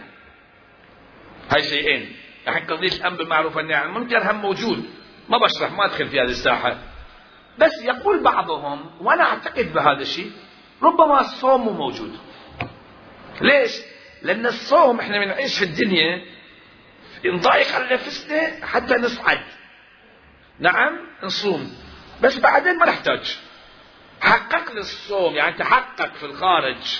[1.49, 2.15] هاي شيئين.
[2.47, 5.00] الحين قضية الأمر بالمعروف والنهي عن المنكر هم موجود.
[5.31, 6.77] ما بشرح ما أدخل في هذه الساحة.
[7.59, 10.31] بس يقول بعضهم وأنا أعتقد بهذا الشيء
[10.83, 12.19] ربما الصوم مو موجود.
[13.41, 13.71] ليش؟
[14.21, 16.25] لأن الصوم إحنا بنعيش في الدنيا
[17.25, 19.41] نضايق على نفسنا حتى نصعد.
[20.59, 21.73] نعم نصوم.
[22.21, 23.37] بس بعدين ما نحتاج.
[24.21, 26.99] حقق الصوم يعني تحقق في الخارج.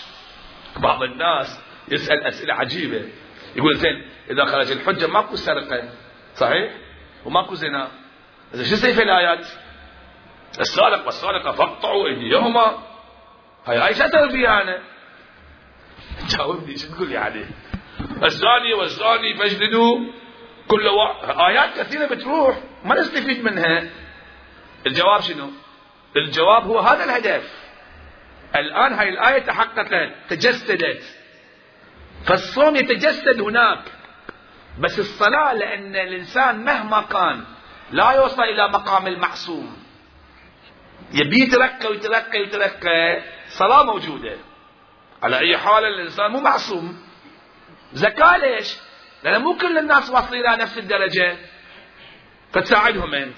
[0.77, 3.09] بعض الناس يسأل أسئلة عجيبة.
[3.55, 5.89] يقول زين إذا خرج الحجة ماكو سرقة
[6.35, 6.73] صحيح؟
[7.25, 8.00] وماكو زنا.
[8.53, 9.47] إذا شو في الآيات؟
[10.59, 12.77] السارق والسارقة فاقطعوا أيديهما
[13.65, 14.81] هاي هاي شو أسوي أنا؟
[16.29, 17.45] جاوبني شو تقول يعني؟
[18.23, 19.99] الزاني والزاني فاجلدوا
[20.67, 21.01] كل و...
[21.47, 23.89] آيات كثيرة بتروح ما نستفيد منها.
[24.87, 25.49] الجواب شنو؟
[26.17, 27.51] الجواب هو هذا الهدف.
[28.55, 31.03] الآن هاي الآية تحققت تجسدت.
[32.25, 33.83] فالصوم يتجسد هناك
[34.79, 37.43] بس الصلاة لأن الإنسان مهما كان
[37.91, 39.83] لا يوصل إلى مقام المعصوم.
[41.13, 44.37] يبي يترقى ويترقى ويترقى صلاة موجودة.
[45.23, 47.01] على أي حال الإنسان مو معصوم.
[47.93, 48.77] زكاة ليش؟
[49.23, 51.37] لأن مو كل الناس واصلين إلى نفس الدرجة.
[52.53, 53.37] فتساعدهم أنت.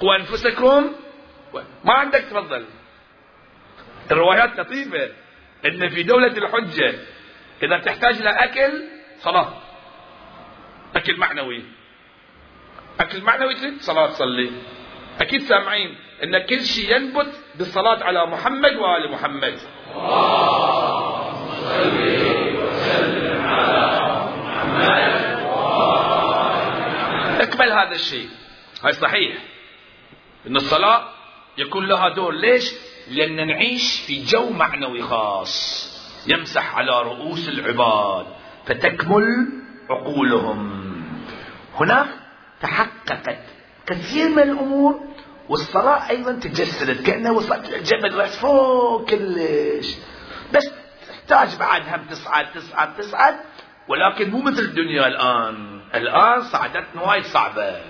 [0.00, 0.92] قوا أنفسكم.
[1.84, 2.66] ما عندك تفضل.
[4.10, 5.10] الروايات لطيفة.
[5.66, 6.94] إن في دولة الحجة
[7.62, 8.84] إذا تحتاج إلى أكل
[9.18, 9.52] صلاة.
[10.96, 11.64] أكل معنوي.
[13.00, 14.50] أكل معنوي تريد؟ صلاة تصلي.
[15.20, 19.58] أكيد سامعين إن كل شيء ينبت بالصلاة على محمد وآل محمد.
[22.62, 25.14] وسلم على محمد
[27.70, 28.28] هذا الشيء.
[28.84, 29.36] هاي صحيح.
[30.46, 31.04] إن الصلاة
[31.58, 32.72] يكون لها دور ليش؟
[33.10, 35.84] لأن نعيش في جو معنوي خاص
[36.26, 38.26] يمسح على رؤوس العباد
[38.66, 39.46] فتكمل
[39.90, 40.84] عقولهم.
[41.74, 42.06] هناك
[42.60, 43.38] تحققت
[43.86, 45.00] كثير من الأمور
[45.48, 47.06] والصلاة أيضا تجسدت.
[47.06, 49.96] كأنها وصلت للجبل رأس فوق كلش.
[50.54, 50.72] بس
[51.08, 53.34] تحتاج بعد هم تصعد تصعد تصعد.
[53.88, 55.80] ولكن مو مثل الدنيا الآن.
[55.94, 57.80] الآن صعدتنا وايد صعبة.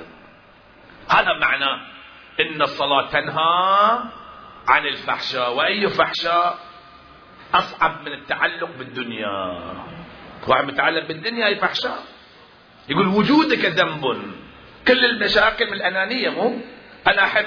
[1.10, 1.94] هذا معنى
[2.40, 3.98] إن الصلاة تنهى
[4.68, 6.58] عن الفحشاء وأي فحشاء
[7.54, 9.62] أصعب من التعلق بالدنيا.
[10.48, 12.02] واحد متعلق بالدنيا هي فحشاء.
[12.88, 14.32] يقول وجودك ذنب.
[14.88, 16.58] كل المشاكل من الأنانية مو؟
[17.06, 17.46] أنا أحب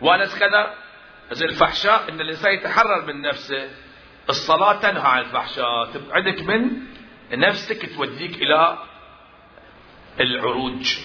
[0.00, 0.74] وانس كذا
[1.30, 3.68] بس الفحشاء إن الإنسان يتحرر من نفسه.
[4.28, 5.84] الصلاة تنهى عن الفحشاء.
[5.94, 6.70] تبعدك من
[7.32, 8.78] نفسك توديك إلى
[10.20, 10.98] العروج.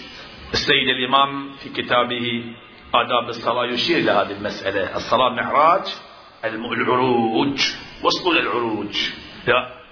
[0.53, 2.55] السيد الإمام في كتابه
[2.93, 4.95] آداب الصلاة يشير إلى هذه المسألة.
[4.95, 5.95] الصلاة معراج
[6.45, 7.73] العروج.
[8.03, 9.09] وصلوا للعروج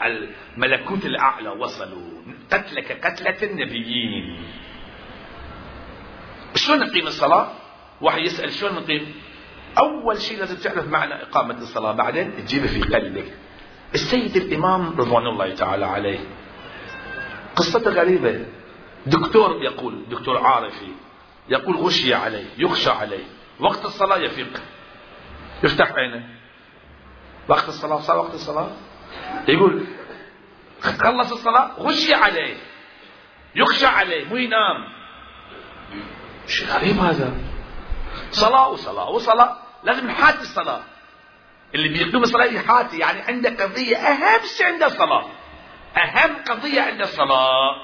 [0.05, 2.23] الملكوت الأعلى وصلوا.
[2.51, 4.43] قتلك قتلة النبيين.
[6.55, 7.47] شلون نقيم الصلاة؟
[8.01, 9.15] واحد يسأل شلون نقيم؟
[9.77, 13.33] أول شيء لازم تعرف معنى إقامة الصلاة بعدين تجيبه في قلبك.
[13.93, 16.19] السيد الإمام رضوان الله تعالى عليه.
[17.55, 18.45] قصته غريبة.
[19.05, 20.91] دكتور يقول دكتور عارفي
[21.49, 23.23] يقول غشي عليه يخشى عليه.
[23.59, 24.61] وقت الصلاة يفيق.
[25.63, 26.29] يفتح عينه.
[27.47, 28.71] وقت الصلاة صار وقت الصلاة؟
[29.47, 29.85] يقول
[30.81, 32.57] خلص الصلاة غشي عليه.
[33.55, 34.98] يخشى عليه مو ينام.
[36.49, 37.33] شيء غريب هذا
[38.31, 39.57] صلاة وصلاة وصلاة.
[39.83, 40.81] لازم نحاتي الصلاة.
[41.75, 45.25] اللي بيقيم الصلاة يحاتي يعني عنده قضية أهم شيء عنده الصلاة.
[45.97, 47.75] أهم قضية عنده الصلاة.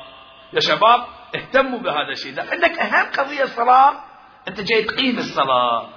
[0.54, 1.06] يا شباب
[1.36, 2.32] اهتموا بهذا الشيء.
[2.32, 3.94] إذا عندك أهم قضية الصلاة.
[4.48, 5.90] أنت جاي تقيم الصلاة.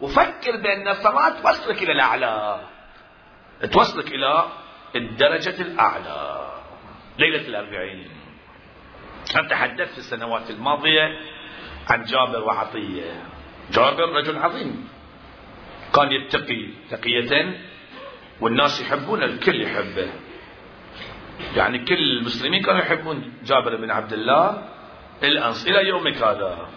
[0.00, 2.60] وفكر بأن الصلاة توصلك إلى الأعلى.
[3.72, 4.44] توصلك إلى
[4.96, 6.48] الدرجة الأعلى.
[7.18, 8.10] ليلة الأربعين.
[9.36, 11.06] أنا تحدثت في السنوات الماضية
[11.90, 13.22] عن جابر وعطية.
[13.70, 14.88] جابر رجل عظيم.
[15.94, 17.60] كان يتقي تقية
[18.40, 20.12] والناس يحبون الكل يحبه.
[21.56, 24.68] يعني كل المسلمين كانوا يحبون جابر بن عبد الله
[25.22, 26.68] الأنص إلى يومك هذا.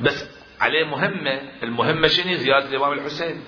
[0.00, 3.44] بس عليه مهمة المهمة شنو؟ زيارة الإمام الحسين.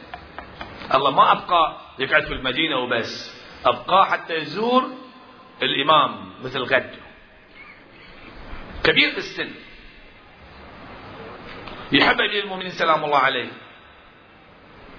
[0.95, 4.91] الله ما أبقى يقعد في المدينة وبس أبقاه حتى يزور
[5.63, 6.91] الإمام مثل غد.
[8.85, 9.51] كبير في السن.
[11.93, 13.51] يحب أمير المؤمنين سلام الله عليه.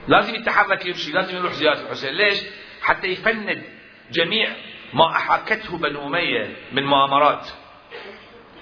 [0.07, 2.13] لازم يتحرك يمشي لازم يروح زيارة الحسين.
[2.13, 2.43] ليش؟
[2.81, 3.63] حتى يفند
[4.11, 4.55] جميع
[4.93, 7.47] ما أحاكته بنو أمية من مؤامرات.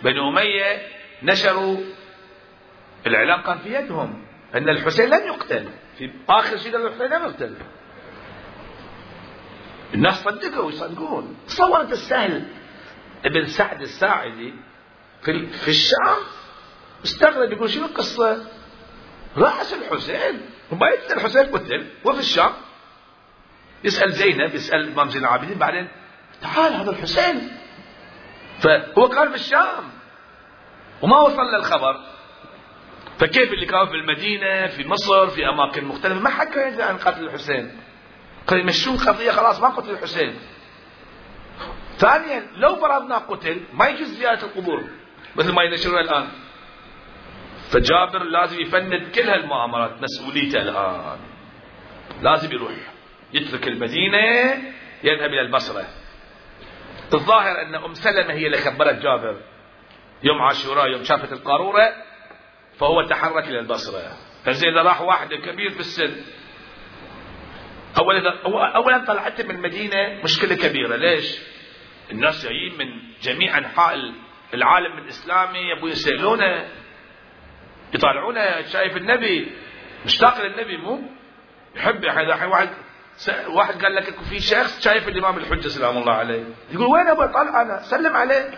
[0.03, 0.87] بنو أمية
[1.23, 1.77] نشروا
[3.07, 4.25] الإعلام كان في يدهم
[4.55, 5.69] أن الحسين لن يقتل.
[5.97, 7.55] في آخر شيء الحسين لن يقتل.
[9.93, 12.47] الناس صدقوا يصدقون تصور أنت السهل.
[13.25, 14.53] ابن سعد الساعدي
[15.21, 16.17] في, في الشام
[17.05, 18.45] استغرب يقول شنو القصة؟
[19.37, 20.41] رأس الحسين
[20.71, 22.51] وما يدري الحسين قتل وفي الشام.
[23.83, 25.87] يسأل زينب يسأل الإمام زين العابدين بعدين
[26.41, 27.51] تعال هذا الحسين.
[28.59, 29.83] فهو كان في الشام
[31.01, 31.99] وما وصل له الخبر
[33.19, 36.97] فكيف اللي كانوا في المدينة في مصر في أماكن مختلفة؟ ما حد كان يدري عن
[36.97, 37.81] قتل الحسين.
[38.47, 40.39] قال يمشون قضية؟ خلاص ما قتل الحسين.
[41.97, 44.83] ثانيا لو فرضنا قتل ما يجوز زيارة القبور
[45.35, 46.27] مثل ما ينشرون الآن.
[47.71, 51.19] فجابر لازم يفند كل هالمؤامرات مسؤوليته الآن.
[52.21, 52.71] لازم يروح.
[53.33, 54.17] يترك المدينة
[55.03, 55.85] يذهب إلى البصرة.
[57.13, 59.41] الظاهر أن أم سلمة هي اللي خبرت جابر.
[60.23, 61.93] يوم عاشوراء يوم شافت القارورة
[62.79, 64.17] فهو تحرك إلى البصرة.
[64.45, 66.15] فزين إذا راح واحد كبير في السن
[67.97, 68.43] أولا
[68.75, 70.95] أولا طلعت من المدينة مشكلة كبيرة.
[70.95, 71.39] ليش؟
[72.11, 72.85] الناس جايين من
[73.21, 74.13] جميع أنحاء
[74.53, 76.67] العالم الإسلامي يبون يسألونه
[77.93, 79.51] يطالعونه شايف النبي
[80.05, 81.01] مشتاق للنبي مو؟
[81.75, 82.69] يحب واحد
[83.47, 86.43] واحد قال لك في شخص شايف الإمام الحجة سلام الله عليه.
[86.71, 88.51] يقول وين أبغى طالع أنا سلم عليه.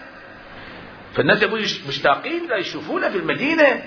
[1.13, 3.83] فالناس يقول مشتاقين لا يشوفونه في المدينة.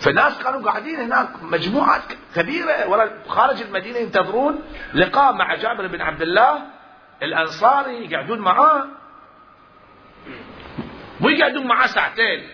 [0.00, 2.02] فالناس كانوا قاعدين هناك مجموعات
[2.36, 4.62] كبيرة ورا خارج المدينة ينتظرون
[4.94, 6.62] لقاء مع جابر بن عبد الله.
[7.22, 8.86] الأنصاري يقعدون معاه.
[11.20, 12.48] مو يقعدون معاه ساعتين.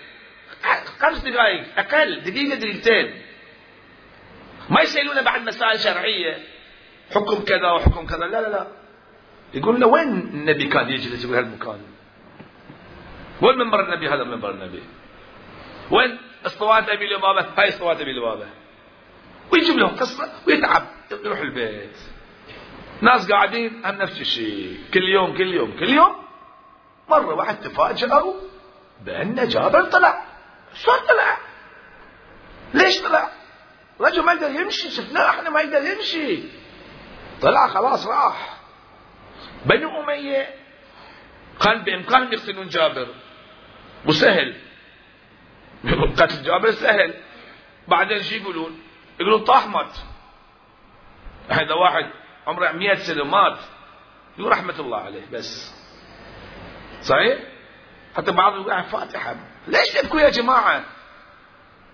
[1.00, 3.22] خمس دقائق أقل دقيقة دقيقتين.
[4.70, 6.38] ما يسألونه بعد مسائل شرعية
[7.14, 8.26] حكم كذا وحكم كذا.
[8.26, 8.66] لا لا لا.
[9.54, 11.80] يقول له وين النبي كان يجلس في هالمكان
[13.42, 14.82] وين منبر النبي هذا منبر النبي؟
[15.90, 18.46] وين اسطوانة أبي لبابة؟ هاي اسطوانة أبي لبابة.
[19.52, 20.86] ويجيب لهم قصة ويتعب
[21.24, 21.96] يروح البيت.
[23.00, 24.78] ناس قاعدين هم نفس الشيء.
[24.94, 26.16] كل يوم كل يوم كل يوم.
[27.08, 28.34] مرة واحد تفاجأوا
[29.04, 30.24] بأن جابر طلع.
[30.82, 31.38] شلون طلع؟
[32.74, 33.30] ليش طلع؟
[34.00, 36.42] رجل ما يقدر يمشي شفناه إحنا ما يقدر يمشي
[37.42, 38.56] طلع خلاص راح
[39.66, 40.54] بنو أمية
[41.60, 43.08] كان بإمكانهم يقتلون جابر
[44.06, 44.60] وسهل
[46.16, 47.14] قتل جابر سهل
[47.88, 48.80] بعدين شو يقولون؟
[49.20, 49.98] يقولون طاح مات
[51.48, 52.10] هذا واحد
[52.46, 53.58] عمره 100 سنة مات
[54.38, 55.74] يقول رحمة الله عليه بس
[57.02, 57.38] صحيح؟
[58.16, 59.36] حتى بعضهم يقول فاتحة.
[59.68, 60.84] ليش تبكوا يا جماعة؟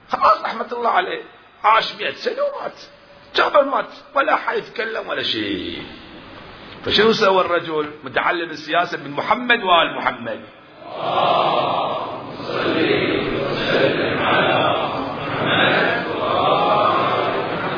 [0.08, 1.22] خلاص رحمة الله عليه.
[1.64, 2.80] عاش مئة سنة ومات.
[3.34, 3.88] جابر مات.
[4.14, 5.86] ولا حد يتكلم ولا شيء.
[6.84, 10.44] فشنو سوى الرجل؟ متعلم السياسة من محمد وآل محمد.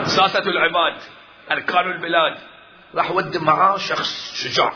[0.05, 0.97] ساسة العباد
[1.51, 2.39] أركان البلاد.
[2.95, 4.73] راح ود معاه شخص شجاع.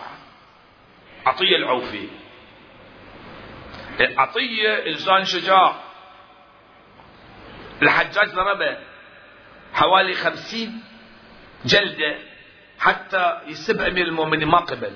[1.27, 2.09] عطية العوفي.
[4.01, 5.82] عطية إنسان شجاع.
[7.82, 8.78] الحجاج ضربه
[9.74, 10.82] حوالي خمسين
[11.64, 12.18] جلدة
[12.78, 14.92] حتى يسب أمير المؤمنين ما قبل.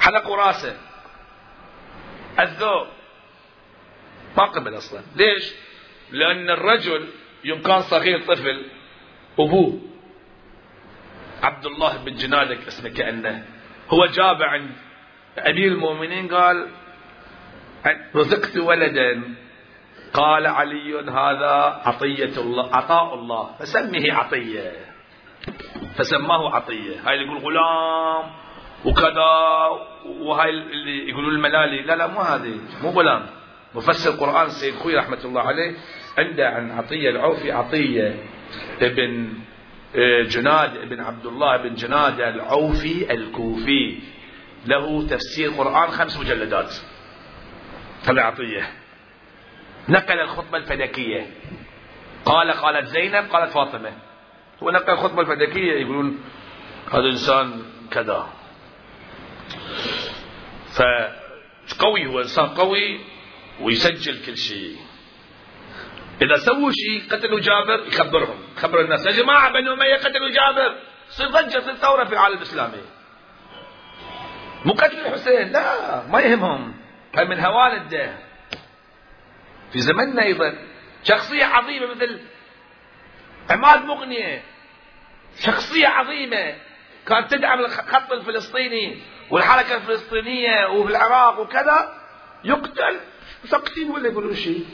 [0.00, 0.76] حلقوا راسه.
[2.38, 2.88] أذوه
[4.36, 5.02] ما قبل أصلا.
[5.16, 5.52] ليش؟
[6.10, 7.08] لأن الرجل
[7.44, 8.66] يوم كان صغير طفل
[9.38, 9.80] أبوه
[11.42, 13.46] عبد الله بن جنادك اسمه كأنه
[13.88, 14.70] هو جابه عند
[15.38, 16.68] أمير المؤمنين قال
[18.16, 19.22] رزقت ولدا.
[20.12, 23.50] قال علي هذا عطية الله عطاء الله.
[23.58, 24.72] فسمه عطية.
[25.94, 27.00] فسماه عطية.
[27.06, 28.30] هاي اللي يقول غلام
[28.84, 29.30] وكذا
[30.06, 31.82] وهاي اللي يقولون الملالي.
[31.82, 33.26] لا لا مو هذه مو غلام.
[33.74, 35.74] مفسر القرآن سيد خوي رحمة الله عليه
[36.18, 38.16] عنده عن عطية العوفي عطية
[38.80, 39.28] ابن
[39.96, 43.98] آه، جناد ابن عبد الله بن جناد العوفي الكوفي.
[44.66, 46.74] له تفسير قرآن خمس مجلدات.
[48.06, 48.72] طلع عطية
[49.88, 51.26] نقل الخطبة الفلكية
[52.24, 53.92] قال قالت زينب قالت فاطمة.
[54.62, 56.24] هو نقل الخطبة الفلكية يقولون
[56.92, 58.28] هذا إنسان كذا.
[60.74, 63.00] فقوي هو إنسان قوي
[63.60, 64.76] ويسجل كل شيء.
[66.22, 68.38] إذا سووا شيء قتلوا جابر يخبرهم.
[68.56, 69.06] يخبر الناس.
[69.06, 70.78] يا جماعة بني أمية قتلوا جابر.
[71.08, 72.82] تصير ضجة تصير ثورة في العالم الإسلامي.
[74.64, 76.74] مو قتل الحسين لا ما يهمهم.
[77.16, 78.16] هاي من هوان الدين.
[79.72, 80.54] في زمننا أيضا
[81.02, 82.20] شخصية عظيمة مثل
[83.50, 84.42] عماد مغنية.
[85.38, 86.54] شخصية عظيمة.
[87.06, 92.00] كانت تدعم الخط الفلسطيني والحركة الفلسطينية وفي العراق وكذا.
[92.44, 93.00] يقتل
[93.44, 94.66] ساكتين ولا يقولون شيء.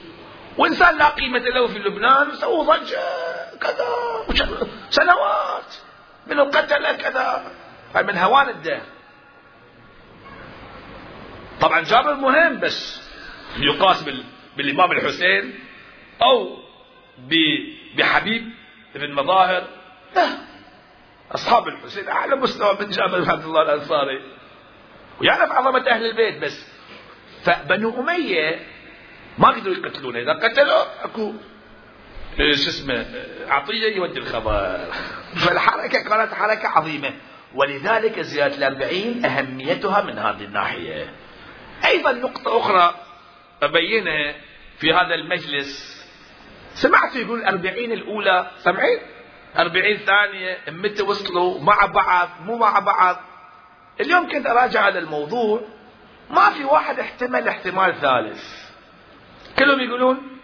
[0.59, 3.01] وإنسان لا قيمة له في لبنان سووا ضجة
[3.61, 3.87] كذا
[4.91, 5.75] سنوات
[6.27, 7.53] منه قتل كذا.
[7.95, 8.81] من هوان الدين.
[11.61, 13.11] طبعا جابر مهم بس
[13.59, 14.05] يقاس
[14.57, 15.55] بالإمام الحسين
[16.23, 16.57] أو
[17.97, 18.51] بحبيب
[18.95, 19.67] بن مظاهر.
[20.17, 20.29] لا
[21.33, 24.21] أصحاب الحسين أعلى مستوى من جابر بن عبد الله الأنصاري.
[25.21, 26.67] ويعرف عظمة أهل البيت بس.
[27.45, 28.61] فبنو أمية
[29.39, 30.19] ما قدروا يقتلونه.
[30.19, 31.33] إذا قتلوا أكو
[32.37, 33.07] شو اسمه
[33.49, 34.93] عطية يودي الخبر
[35.47, 37.13] فالحركة كانت حركة عظيمة.
[37.55, 41.11] ولذلك زيادة الأربعين أهميتها من هذه الناحية.
[41.85, 42.95] أيضا نقطة أخرى
[43.63, 44.35] أبينها
[44.79, 46.01] في هذا المجلس.
[46.75, 48.99] سمعت يقول الأربعين الأولى سمعين
[49.59, 53.17] أربعين ثانية متى وصلوا؟ مع بعض مو مع بعض.
[54.01, 55.61] اليوم كنت أراجع على الموضوع.
[56.31, 58.45] ما في واحد احتمل احتمال ثالث.
[59.59, 60.39] كلهم يقولون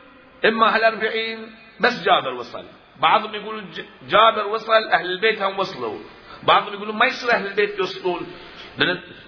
[0.45, 2.65] إما هالأربعين بس جابر وصل.
[3.01, 3.71] بعضهم يقولون
[4.09, 5.99] جابر وصل أهل البيت هم وصلوا.
[6.43, 8.27] بعضهم يقولون ما يصير أهل البيت يوصلون.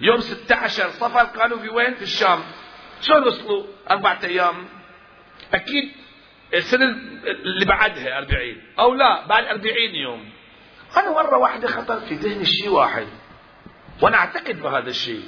[0.01, 2.41] يوم 16 صفر كانوا في وين؟ في الشام.
[3.01, 4.69] شلون وصلوا؟ أربعة أيام؟
[5.55, 5.93] أكيد
[6.55, 6.85] السنة
[7.25, 10.31] اللي بعدها 40 أو لا بعد 40 يوم.
[10.97, 13.07] أنا مرة واحدة خطر في ذهني شيء واحد.
[14.03, 15.25] وأنا أعتقد بهذا الشيء.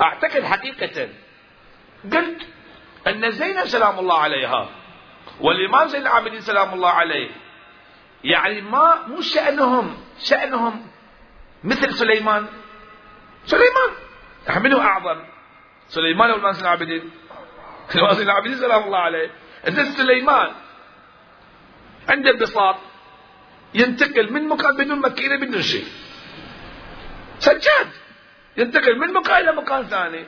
[0.00, 1.08] أعتقد حقيقة.
[2.12, 2.46] قلت
[3.06, 4.68] أن زينب سلام الله عليها
[5.40, 7.30] والإمام زين العابدين سلام الله عليه
[8.24, 10.86] يعني ما مو شأنهم شأنهم
[11.64, 12.46] مثل سليمان.
[13.46, 13.90] سليمان.
[14.62, 15.20] منه أعظم.
[15.88, 17.10] سليمان ولا زين العابدين.
[17.92, 19.30] زين العابدين سلام الله عليه.
[19.68, 20.50] زين سليمان
[22.08, 22.76] عنده بساط
[23.74, 25.86] ينتقل من مكان بدون مكينة بدون شيء.
[27.38, 27.90] سجاد.
[28.56, 30.24] ينتقل من مكان إلى مكان ثاني.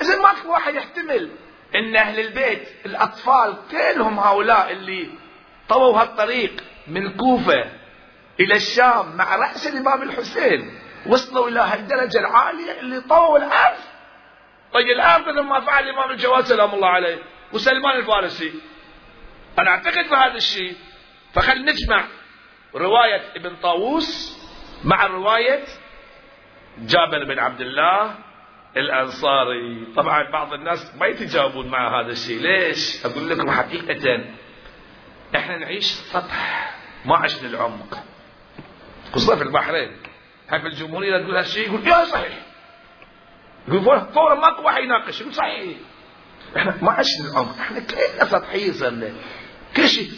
[0.00, 1.30] إذا ما في واحد يحتمل
[1.74, 5.08] إن أهل البيت الأطفال كلهم هؤلاء اللي
[5.68, 7.64] طووا هالطريق من كوفة
[8.40, 10.78] إلى الشام مع رأس الإمام الحسين.
[11.06, 13.78] وصلوا إلى هالدرجة العالية اللي طووا الأرض.
[14.72, 17.18] طيب الأرض لما فعل الامام الجواد سلام الله عليه
[17.52, 18.54] وسلمان الفارسي
[19.58, 20.76] أنا أعتقد بهذا الشيء
[21.34, 22.04] فخل نجمع
[22.74, 24.38] رواية ابن طاووس
[24.84, 25.64] مع رواية
[26.78, 28.14] جابر بن عبد الله
[28.76, 29.86] الأنصاري.
[29.96, 32.40] طبعا بعض الناس ما يتجاوبون مع هذا الشيء.
[32.40, 34.24] ليش؟ أقول لكم حقيقة
[35.36, 36.74] إحنا نعيش سطح
[37.04, 37.98] ما عشنا العمق.
[39.12, 39.96] خصوصا في البحرين.
[40.52, 42.38] هاي في الجمهورية تقول هالشيء يقول يا صحيح.
[43.68, 45.76] يقول فورا ماكو واحد يناقش يقول صحيح.
[46.56, 49.12] إحنا ما عشنا العمق إحنا كلنا سطحيين صرنا
[49.76, 50.10] كل شيء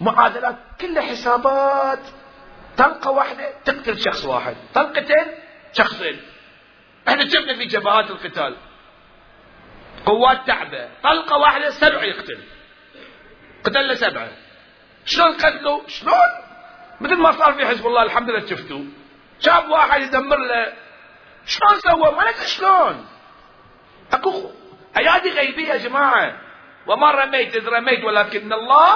[0.00, 1.98] معادلات كلها حسابات.
[2.76, 4.56] طلقة واحدة تقتل شخص واحد.
[4.74, 5.26] طلقتين
[5.72, 6.20] شخصين.
[7.08, 8.56] إحنا شفنا في جبهات القتال.
[10.06, 12.38] قوات تعبة طلقة واحدة سبع يقتل.
[13.64, 14.28] قتلنا سبعة
[15.04, 16.14] شلون قتلوا؟ شلون؟
[17.00, 18.84] مثل ما صار في حزب الله الحمد لله شفتوا.
[19.40, 20.72] شاب واحد يدمر له.
[21.46, 23.06] شلون سوى؟ ما شلون.
[24.12, 24.50] اكو
[24.96, 26.40] ايادي غيبية يا جماعة.
[26.86, 28.94] وما رميت إذ رميت ولكن الله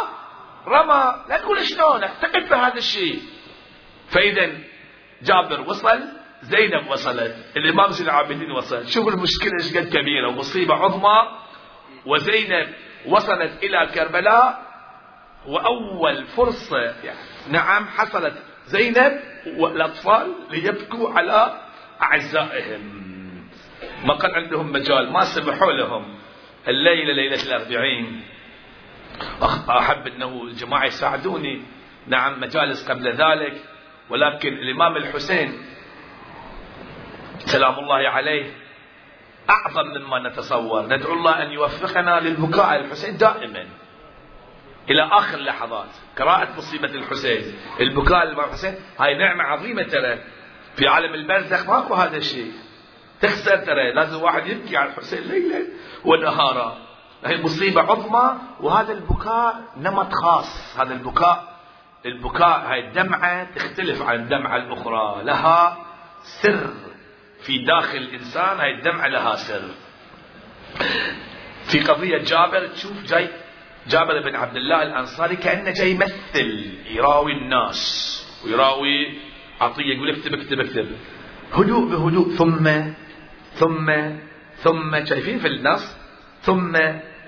[0.67, 1.25] رمى.
[1.29, 3.23] لا تقول شلون أعتقد بهذا الشيء.
[4.11, 4.59] فإذا
[5.23, 6.03] جابر وصل
[6.43, 8.89] زينب وصلت الإمام زين العابدين وصل.
[8.89, 10.29] شوف المشكلة إيش قد كبيرة.
[10.29, 11.39] ومصيبة عظمى.
[12.07, 12.75] وزينب
[13.07, 14.71] وصلت إلى كربلاء.
[15.47, 17.19] وأول فرصة يعني
[17.49, 18.35] نعم حصلت
[18.71, 19.21] زينب
[19.57, 21.61] والأطفال ليبكوا على
[22.03, 22.83] أعزائهم.
[24.05, 26.15] ما كان عندهم مجال ما سمحوا لهم.
[26.69, 28.23] الليلة ليلة الأربعين.
[29.71, 31.63] أحب أنه الجماعة يساعدوني.
[32.07, 33.65] نعم مجالس قبل ذلك.
[34.11, 35.63] ولكن الإمام الحسين
[37.39, 38.47] سلام الله عليه
[39.51, 40.87] أعظم مما نتصور.
[40.87, 43.67] ندعو الله أن يوفقنا للبكاء على الحسين دائما.
[44.91, 45.89] إلى آخر اللحظات
[46.19, 47.55] قراءة مصيبة الحسين.
[47.81, 50.19] البكاء على الحسين هاي نعمة عظيمة ترى.
[50.77, 52.53] في عالم البرزخ ماكو هذا الشيء.
[53.21, 53.93] تخسر ترى.
[53.93, 55.67] لازم واحد يبكي على الحسين ليلا
[56.05, 56.79] ونهارا.
[57.25, 60.79] هي مصيبة عظمى وهذا البكاء نمط خاص.
[60.79, 61.61] هذا البكاء
[62.07, 65.25] البكاء هاي الدمعة تختلف عن الدمعة الأخرى.
[65.25, 65.87] لها
[66.23, 66.71] سر.
[67.43, 69.63] في داخل الإنسان هاي الدمعة لها سر.
[71.65, 73.29] في قضية جابر تشوف جاي
[73.91, 77.81] جابر بن عبد الله الأنصاري كأنه جاي يمثل يراوي الناس
[78.45, 79.19] ويراوي
[79.61, 80.87] عطية يقول اكتب اكتب اكتب.
[81.53, 82.29] هدوء بهدوء.
[82.31, 82.71] ثم
[83.55, 83.87] ثم
[84.57, 85.97] ثم شايفين في النص؟
[86.43, 86.77] ثم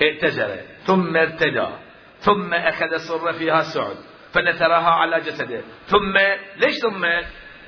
[0.02, 1.66] ائتزر ثم ارتدى
[2.18, 3.96] ثم أخذ الصر فيها سعد
[4.32, 5.60] فنثرها على جسده.
[5.86, 6.14] ثم
[6.56, 7.04] ليش ثم؟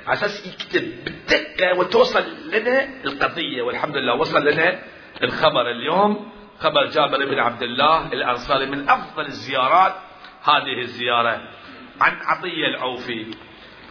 [0.06, 4.78] على أساس يكتب بالدقه وتوصل لنا القضية والحمد لله وصل لنا
[5.22, 6.32] الخبر اليوم.
[6.60, 9.94] خبر جابر بن عبد الله الأنصاري من أفضل الزيارات.
[10.44, 11.40] هذه الزيارة
[12.00, 13.26] عن عطية العوفي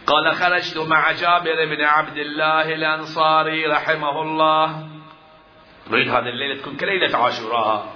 [0.06, 4.88] قال خرجت مع جابر بن عبد الله الأنصاري رحمه الله.
[5.90, 7.92] نريد هذه الليلة تكون كليلة عاشوراء.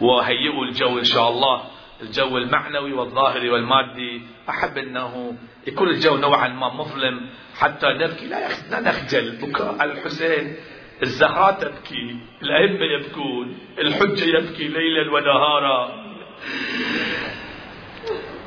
[0.00, 1.62] وهيئوا الجو إن شاء الله.
[2.02, 4.22] الجو المعنوي والظاهري والمادي.
[4.48, 7.30] أحب أنه يكون الجو نوعا ما مظلم.
[7.58, 8.26] حتى نبكي.
[8.26, 9.36] لا نخجل.
[9.36, 10.56] بكاء الحسين.
[11.02, 16.02] الزهراء تبكي الأئمة يبكون الحجة يبكي ليلا ونهارا.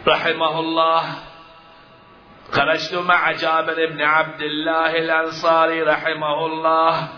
[0.08, 1.04] رحمه الله.
[2.52, 7.10] خرجت مع جابر بن عبد الله الأنصاري رحمه الله.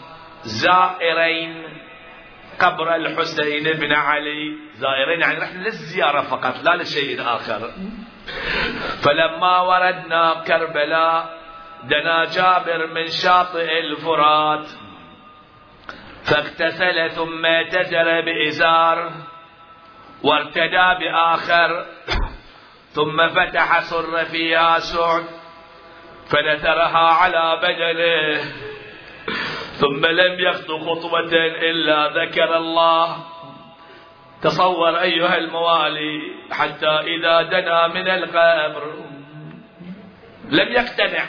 [0.44, 1.64] زائرين
[2.60, 4.58] قبر الحسين بن علي.
[4.76, 7.72] زائرين يعني رحنا للزيارة فقط لا لشيء آخر.
[9.04, 11.38] فلما وردنا كربلاء
[11.84, 14.68] دنا جابر من شاطئ الفرات.
[16.28, 19.12] فاغتسل ثم اعتزل بإزار
[20.24, 21.86] وارتدى بآخر
[22.90, 25.24] ثم فتح سر فيها سعد
[26.30, 28.42] فنثرها على بدنه
[29.80, 31.34] ثم لم يخط خطوة
[31.72, 33.18] إلا ذكر الله.
[34.42, 36.22] تصور أيها الموالي
[36.52, 38.94] حتى إذا دنا من القبر
[40.50, 41.26] لم يقتنع.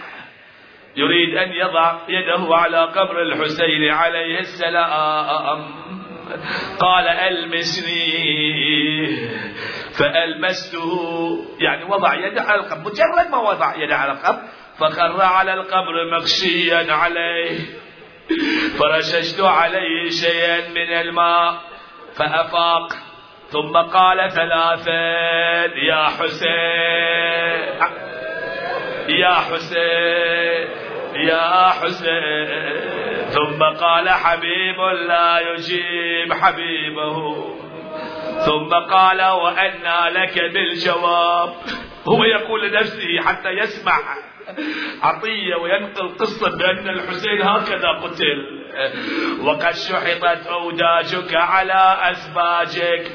[0.98, 5.60] يريد أن يضع يده على قبر الحسين عليه السلام.
[6.78, 8.08] قال ألمسني.
[9.98, 10.90] فألمسته.
[11.60, 12.80] يعني وضع يده على القبر.
[12.80, 14.42] مجرد ما وضع يده على القبر
[14.78, 17.58] فخر على القبر مغشيا عليه.
[18.78, 21.54] فرششت عليه شيئا من الماء
[22.16, 22.92] فأفاق.
[23.48, 25.00] ثم قال ثلاثا
[25.88, 27.78] يا حسين
[29.08, 30.87] يا حسين.
[31.16, 32.48] يا حسين.
[33.28, 37.44] ثم قال حبيب لا يجيب حبيبه.
[38.46, 41.54] ثم قال وأنى لك بالجواب.
[42.08, 43.98] هو يقول لنفسه حتى يسمع
[45.02, 48.58] عطية وينقل قصة بأن الحسين هكذا قتل.
[49.42, 53.12] وقد شحطت أوداجك على أسباجك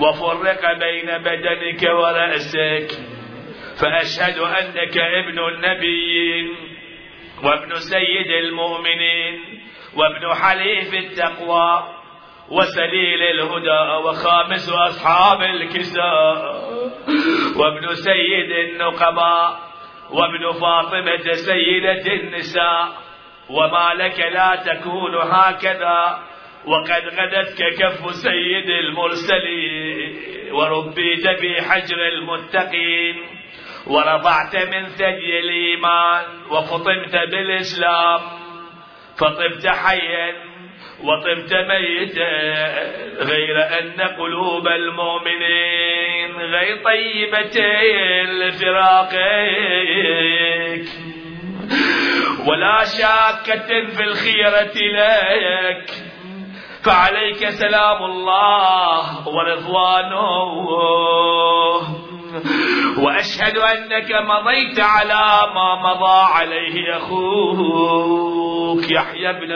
[0.00, 2.98] وفرق بين بدنك ورأسك.
[3.80, 6.73] فأشهد أنك ابن النبيين.
[7.44, 9.60] وابن سيد المؤمنين
[9.96, 11.84] وابن حليف التقوى
[12.50, 16.54] وسليل الهدى وخامس أصحاب الكساء
[17.56, 19.58] وابن سيد النقباء
[20.10, 22.88] وابن فاطمة سيدة النساء
[23.50, 26.18] وما لك لا تكون هكذا
[26.66, 30.18] وقد غدتك كف سيد المرسلين
[30.52, 33.16] وربيت في حجر المتقين.
[33.86, 38.20] ورضعت من ثدي الإيمان وفطمت بالإسلام.
[39.18, 40.34] فطبت حيا
[41.04, 42.32] وطبت ميتا
[43.22, 47.60] غير أن قلوب المؤمنين غير طيبة
[48.24, 49.14] لفراقك
[52.48, 55.90] ولا شاكة في الخيرة لك.
[56.84, 60.44] فعليك سلام الله ورضوانه.
[62.98, 69.52] وأشهد أنك مضيت على ما مضى عليه أخوك يحيى بن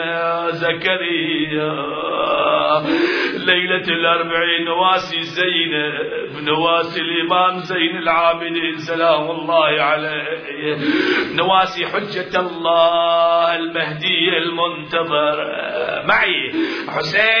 [0.51, 1.73] زكريا.
[3.37, 10.77] ليلة الأربعين نواسي زينب نواسي الإمام زين العابدين سلام الله عليه.
[11.35, 15.37] نواسي حجة الله المهدي المنتظر.
[16.05, 16.51] معي
[16.87, 17.39] حسين.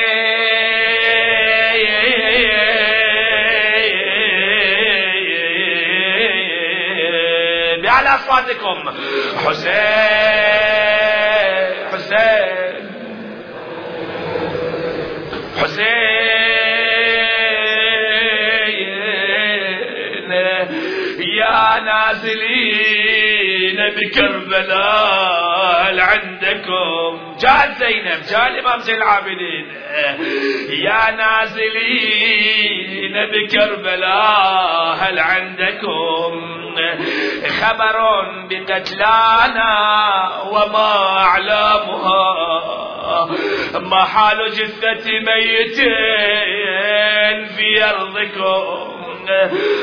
[8.19, 8.89] أصواتكم.
[9.45, 9.79] حسين
[11.91, 12.89] حسين.
[15.57, 16.19] حسين.
[21.39, 23.08] يا نازلين.
[23.95, 25.59] بكربلاء
[25.89, 29.65] هل عندكم؟ جاءت زينب جاء الإمام زين العابدين.
[30.69, 32.49] يا نازلين
[33.31, 36.59] بكربلاء هل عندكم
[37.61, 37.97] خبر
[38.49, 39.73] بقتلانا
[40.51, 42.35] وما أعلامها
[43.79, 45.75] ما حال جثة ميت
[47.55, 48.89] في أرضكم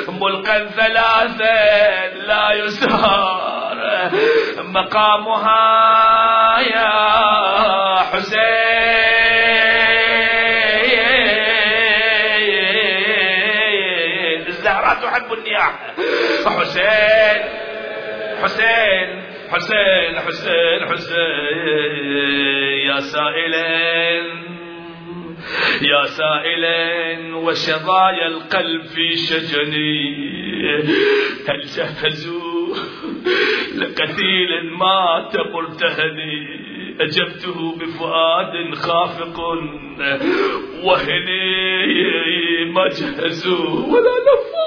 [0.08, 3.65] ملقا ثلاثا لا يسار.
[4.58, 5.64] مقامها
[6.60, 6.90] يا
[7.96, 8.46] حسين.
[14.46, 15.94] الزهراء تحب النياحة
[16.46, 17.38] حسين
[18.42, 19.08] حسين
[19.52, 22.06] حسين حسين حسين.
[22.86, 24.26] يا سائلين
[25.82, 30.26] يا سائلين وشظايا القلب في شجني.
[31.48, 32.74] هل جهزوا
[33.76, 36.66] لقتيل مات مرتهني
[37.00, 39.40] أجبته بفؤاد خافق.
[40.84, 43.86] وهني ما جهزوا.
[43.92, 44.66] ولا لفوا.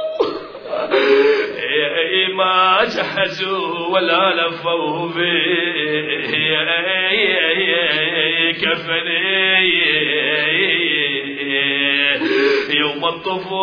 [2.35, 5.69] ما جهزوا ولا لفوا به
[8.61, 9.39] كفني.
[12.79, 13.59] يوم الطفوف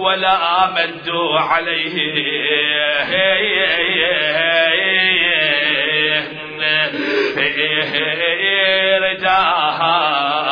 [0.00, 1.96] ولا مدوا عليه.
[9.02, 10.49] رداها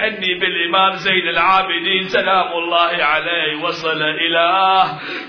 [0.00, 4.84] وكأني بالإمام زين العابدين سلام الله عليه وصل إلى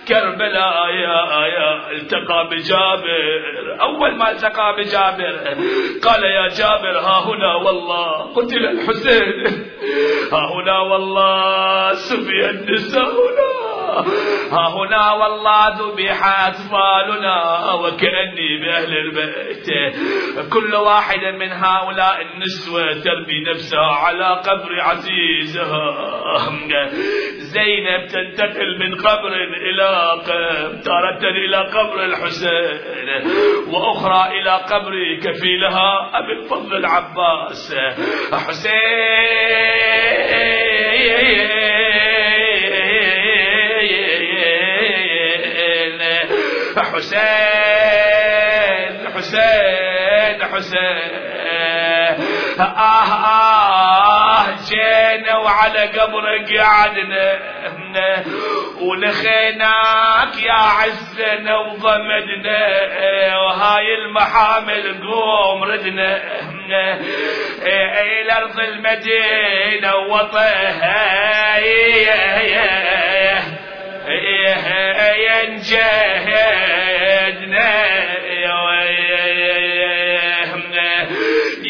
[0.08, 3.82] كربلاء يا يا التقى بجابر.
[3.82, 5.40] أول ما التقى بجابر
[6.04, 8.34] قال يا جابر ها هنا والله.
[8.34, 9.66] قتل الحسين.
[10.32, 13.71] ها هنا والله سبي النساء هنا.
[14.52, 17.38] ها هنا والله ذبح أطفالنا
[17.74, 19.68] وكأني بأهل البيت.
[20.54, 26.12] كل واحد من هؤلاء النسوة تربي نفسها على قبر عزيزها
[27.38, 29.34] زينب تنتقل من قبر
[29.70, 29.90] إلى
[30.26, 33.10] قبر تارة إلى قبر الحسين
[33.74, 37.76] وأخرى إلى قبر كفيلها أبي الفضل العباس.
[38.34, 39.22] حسين!
[46.94, 47.32] حسين
[49.16, 51.12] حسين حسين.
[52.60, 52.66] آه
[53.30, 57.28] آه جينا وعلى قبرك قعدنا.
[58.82, 62.62] ولخيناك يا عزنا وضمدنا.
[63.38, 66.12] وهاي المحامل قوم ردنا.
[67.62, 71.32] إلى أرض المدينة وطيها
[75.52, 76.82] ينجهدنا.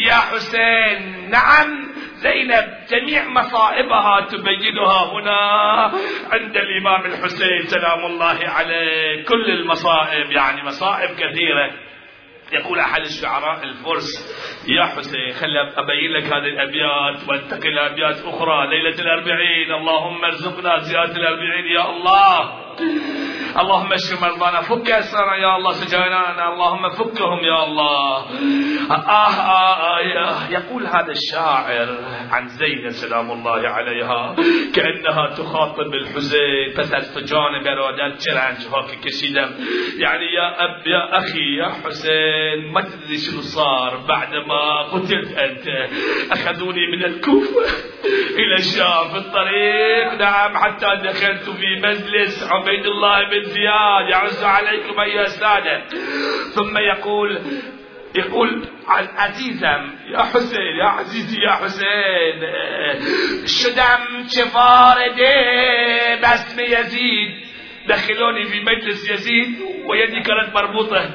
[0.06, 5.40] يا حسين نعم زينب جميع مصائبها تبينها هنا.
[6.32, 11.70] عند الإمام الحسين سلام الله عليه كل المصائب يعني مصائب كثيرة.
[12.52, 14.08] يقول أحد الشعراء الفرس
[14.68, 21.16] يا حسين خل أبين لك هذه الأبيات وانتقل أبيات أخرى ليلة الأربعين اللهم ارزقنا زيادة
[21.16, 22.62] الأربعين يا الله.
[23.60, 28.16] اللهم اشف مرضانا فك اسرنا يا الله سجاننا اللهم فكهم يا الله.
[28.90, 31.88] آه, آه, آه يقول هذا الشاعر
[32.30, 34.36] عن زينب سلام الله عليها
[34.74, 39.50] كأنها تخاطب الحسين پس از تو جان برادر چه رنج‌ها که کشیدم
[39.98, 45.66] يعني يا أب يا أخي يا حسين ما تدري شنو صار بعدما قتلت أنت.
[46.32, 47.62] أخذوني من الكوفة
[48.38, 55.00] إلى الشام في الطريق نعم حتى دخلت في مجلس عبيد الله بن زياد يعز عليكم
[55.00, 55.82] أيها السادة
[56.54, 57.40] ثم يقول
[58.14, 62.42] يقول عن عزيزم يا حسين يا عزيزي يا حسين
[63.46, 65.34] شدم چفارده
[66.22, 67.30] باسم يزيد.
[67.88, 71.10] دخلوني في مجلس يزيد ويدي كانت مربوطة.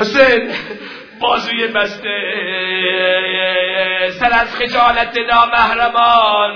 [0.00, 0.52] حسين
[1.20, 2.20] بازوی بسته
[4.10, 6.54] سر از خجالت نامهرمان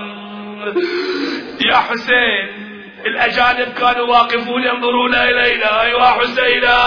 [1.61, 2.68] يا حسين
[3.07, 5.83] الأجانب كانوا واقفون ينظرون إلينا.
[5.83, 6.79] أيوا حسينا.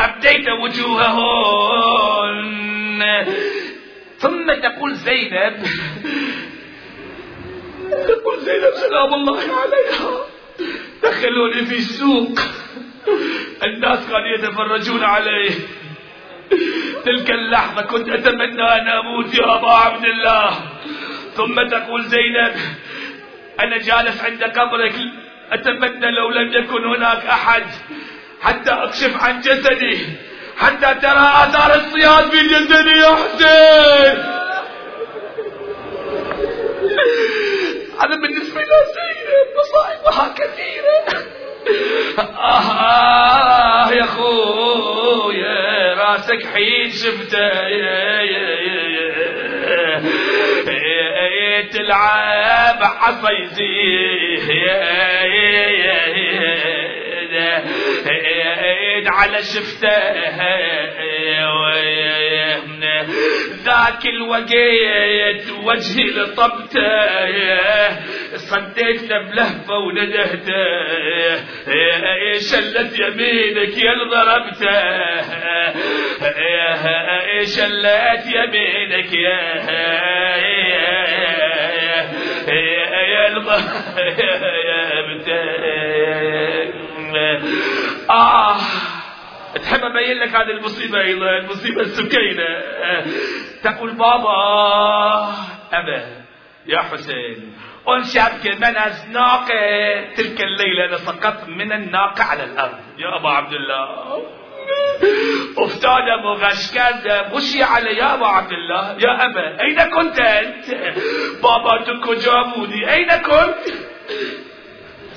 [0.00, 1.72] أبديت وجوههن.
[4.18, 5.66] ثم تقول زينب.
[7.90, 10.10] تقول زينب سلام الله عليها.
[11.02, 12.38] دخلوني في السوق.
[13.62, 15.50] الناس كانوا يتفرجون عليه
[17.04, 20.50] تلك اللحظة كنت أتمنى أن أموت يا أبا عبد الله.
[21.36, 22.54] ثم تقول زينب
[23.60, 24.94] أنا جالس عند قبرك
[25.52, 27.64] أتمنى لو لم يكن هناك أحد
[28.42, 30.06] حتى أكشف عن جسدي
[30.56, 34.34] حتى ترى آثار الصياد في جسدي يا حسين.
[38.00, 41.24] هذا بالنسبة لزينب مصائبها كثيرة.
[42.38, 47.74] آه يا خويا راسك حين شفته.
[51.60, 52.82] تلعب
[54.50, 54.82] يا
[55.24, 55.94] يا
[59.06, 59.98] على شفته.
[63.64, 67.34] ذاك الوقيت وجهي لطبته.
[68.36, 70.64] صديت بلهفة وندهته
[72.38, 74.80] شلت يمينك يا ضربته
[77.44, 79.64] شلت يمينك يا
[83.00, 83.28] يا
[88.10, 88.56] آه
[89.62, 92.44] تحب أبين لك هذه المصيبة أيضا المصيبة السكينة.
[93.62, 95.34] تقول بابا
[95.72, 96.24] أبا
[96.66, 97.56] يا حسين
[97.88, 102.78] انشب من الناقه تلك الليلة أنا سقطت من الناقة على الأرض.
[102.98, 104.22] يا أبا عبد الله.
[105.58, 110.66] افتاد مغشكد مشي على يا أبا عبد الله يا أبا أين كنت أنت؟
[111.42, 113.74] بابا تكو جابوني أين كنت؟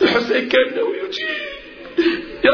[0.02, 1.28] الحسين كان يجيب.
[1.30, 1.57] يا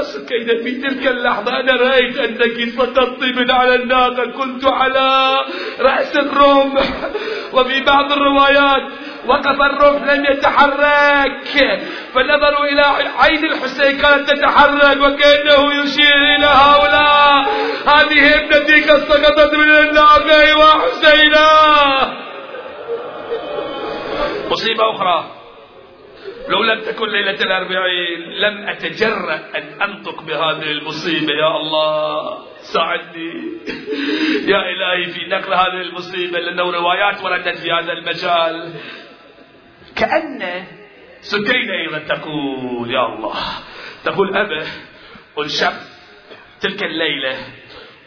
[0.02, 5.38] سكينة في تلك اللحظة أنا رأيت أنك سقطت من على الناقة كنت على
[5.80, 6.84] رأس الرمح.
[7.54, 8.92] وفي بعض الروايات
[9.28, 11.82] وقف الرمح لم يتحرك
[12.14, 12.82] فنظروا إلى
[13.20, 17.46] عين الحسين كانت تتحرك وكأنه يشير إلى هؤلاء.
[17.88, 21.48] هذه ابنتي قد سقطت من الناقة يا حسينا
[24.52, 25.43] مصيبة أخرى.
[26.50, 31.34] لو لم تكن ليلة الأربعين لم أتجرأ أن أنطق بهذه المصيبة.
[31.34, 32.38] يا الله
[32.74, 33.34] ساعدني.
[34.52, 38.74] يا إلهي في نقل هذه المصيبة لأنه روايات وردت في هذا المجال.
[39.96, 40.66] كأن
[41.22, 43.36] سكينة أيضا تقول يا الله.
[44.06, 44.66] تقول أبا
[45.40, 45.74] انشب
[46.62, 47.38] تلك الليلة.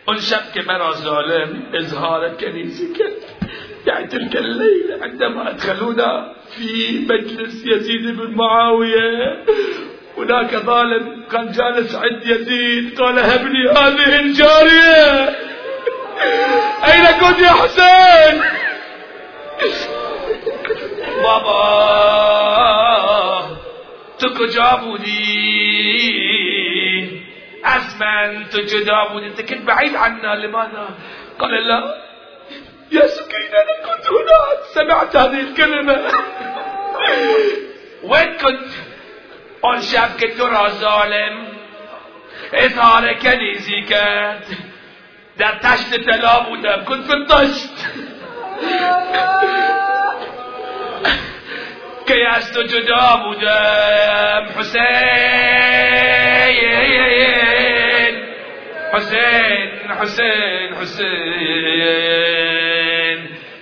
[0.09, 2.99] انشب كمرى ظالم إظهار كنيسك.
[3.87, 9.45] يعني تلك الليلة عندما أدخلونا في مجلس يزيد بن معاوية.
[10.18, 15.28] هناك ظالم كان جالس عند يزيد قال هبني هذه الجارية.
[16.84, 18.43] أين كنت يا حسين؟
[21.22, 21.57] بابا
[24.18, 25.16] تكجابوني
[27.64, 30.89] أسمن تجابوني أنت كنت بعيد عنا لماذا؟
[31.39, 32.07] قال لا.
[32.93, 34.59] يا سكينة أنا كنت هناك.
[34.74, 35.97] سمعت هذه الكلمة.
[38.03, 38.70] وين كنت؟
[39.64, 41.47] اون شب که تو را ظالم
[42.55, 44.47] اظهار کنیزی کرد
[45.39, 47.74] در تشت طلا بودم كنت في الطشت
[52.07, 54.47] که از تو جدا بودم.
[54.59, 55.57] حسین.
[58.93, 62.07] حسين حسين حسين.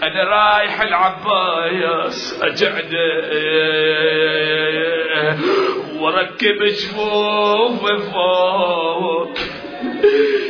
[0.03, 2.93] أنا رايح العباس أجعد.
[5.99, 7.81] وركب جفوف
[8.13, 9.37] فوق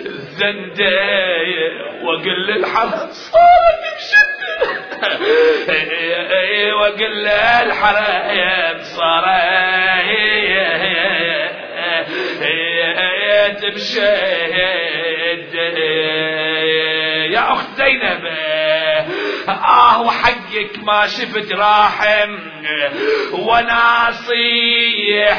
[0.06, 1.72] الزنداية
[2.04, 4.37] واقول للحرس صارت بشدة.
[6.80, 9.38] واقول للحرام صارت
[13.76, 15.54] بشد
[17.32, 18.26] يا أخت زينب.
[19.50, 22.38] آه وحقك ما شفت راحم.
[23.34, 24.66] وناصيح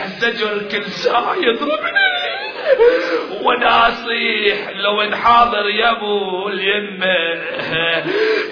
[0.07, 2.18] زجر كل ساعة يضربني.
[3.43, 7.07] وناصيح لو ان حاضر يا أبو اليمه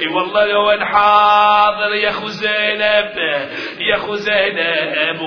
[0.01, 3.17] إي والله لو ان حاضر يا أخو زينب
[3.81, 5.21] يا أخو زينب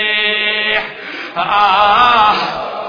[0.00, 0.86] وناصيح.
[1.36, 2.32] آه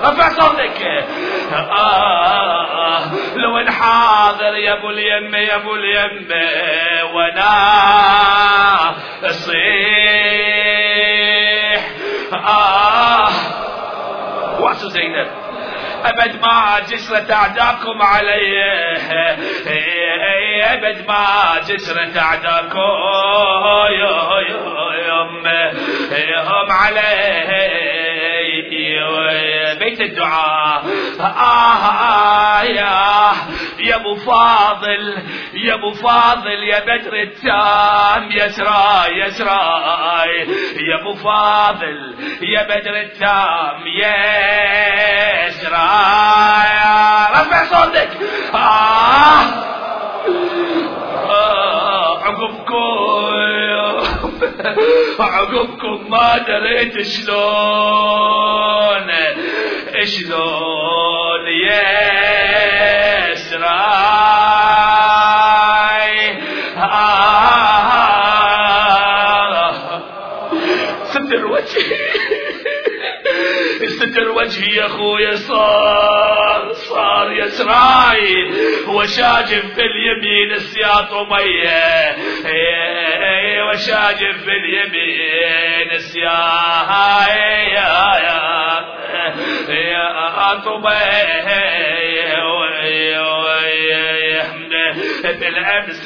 [0.03, 1.05] رفع صوتك.
[1.53, 3.01] آه
[3.35, 6.47] لو ان حاضر يا أبو اليمه يا أبو اليمه
[7.15, 7.77] وناصيح.
[12.33, 13.27] آه
[14.59, 15.27] واسو زينب
[16.05, 18.63] أبد ما جسرت أعداكم علي
[20.63, 21.25] أبد ما
[21.67, 22.79] جسرت أعداكم
[25.07, 25.47] يوم
[26.11, 28.06] يوم علي
[29.79, 30.83] بيت الدعاء.
[31.19, 33.33] آه آه يا
[33.79, 35.17] يا أبو فاضل
[35.53, 38.31] يا أبو فاضل يا بدر التام.
[38.31, 39.59] يسرى يسرى
[40.89, 43.87] يا أبو فاضل يا بدر التام.
[45.47, 45.77] يسرى
[47.31, 48.09] رفع صوتك
[48.55, 49.39] آه
[52.27, 52.77] عقبكم
[55.19, 59.11] عقبكم ما دريت شلون.
[60.05, 61.47] شلون
[63.47, 66.37] يسراي
[71.11, 71.97] ستر وجهي
[73.99, 76.36] ستر وجهي يا أخويا صار.
[77.47, 78.51] يسراي
[78.87, 82.15] وشاجف باليمين السياط وميه
[83.63, 86.89] وشاجف باليمين السياط
[87.73, 88.47] يا يا
[88.83, 88.97] يا
[95.39, 96.03] بالامس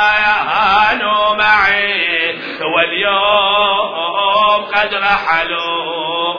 [0.00, 2.19] كانوا معي
[2.62, 6.34] واليوم قد رحلوا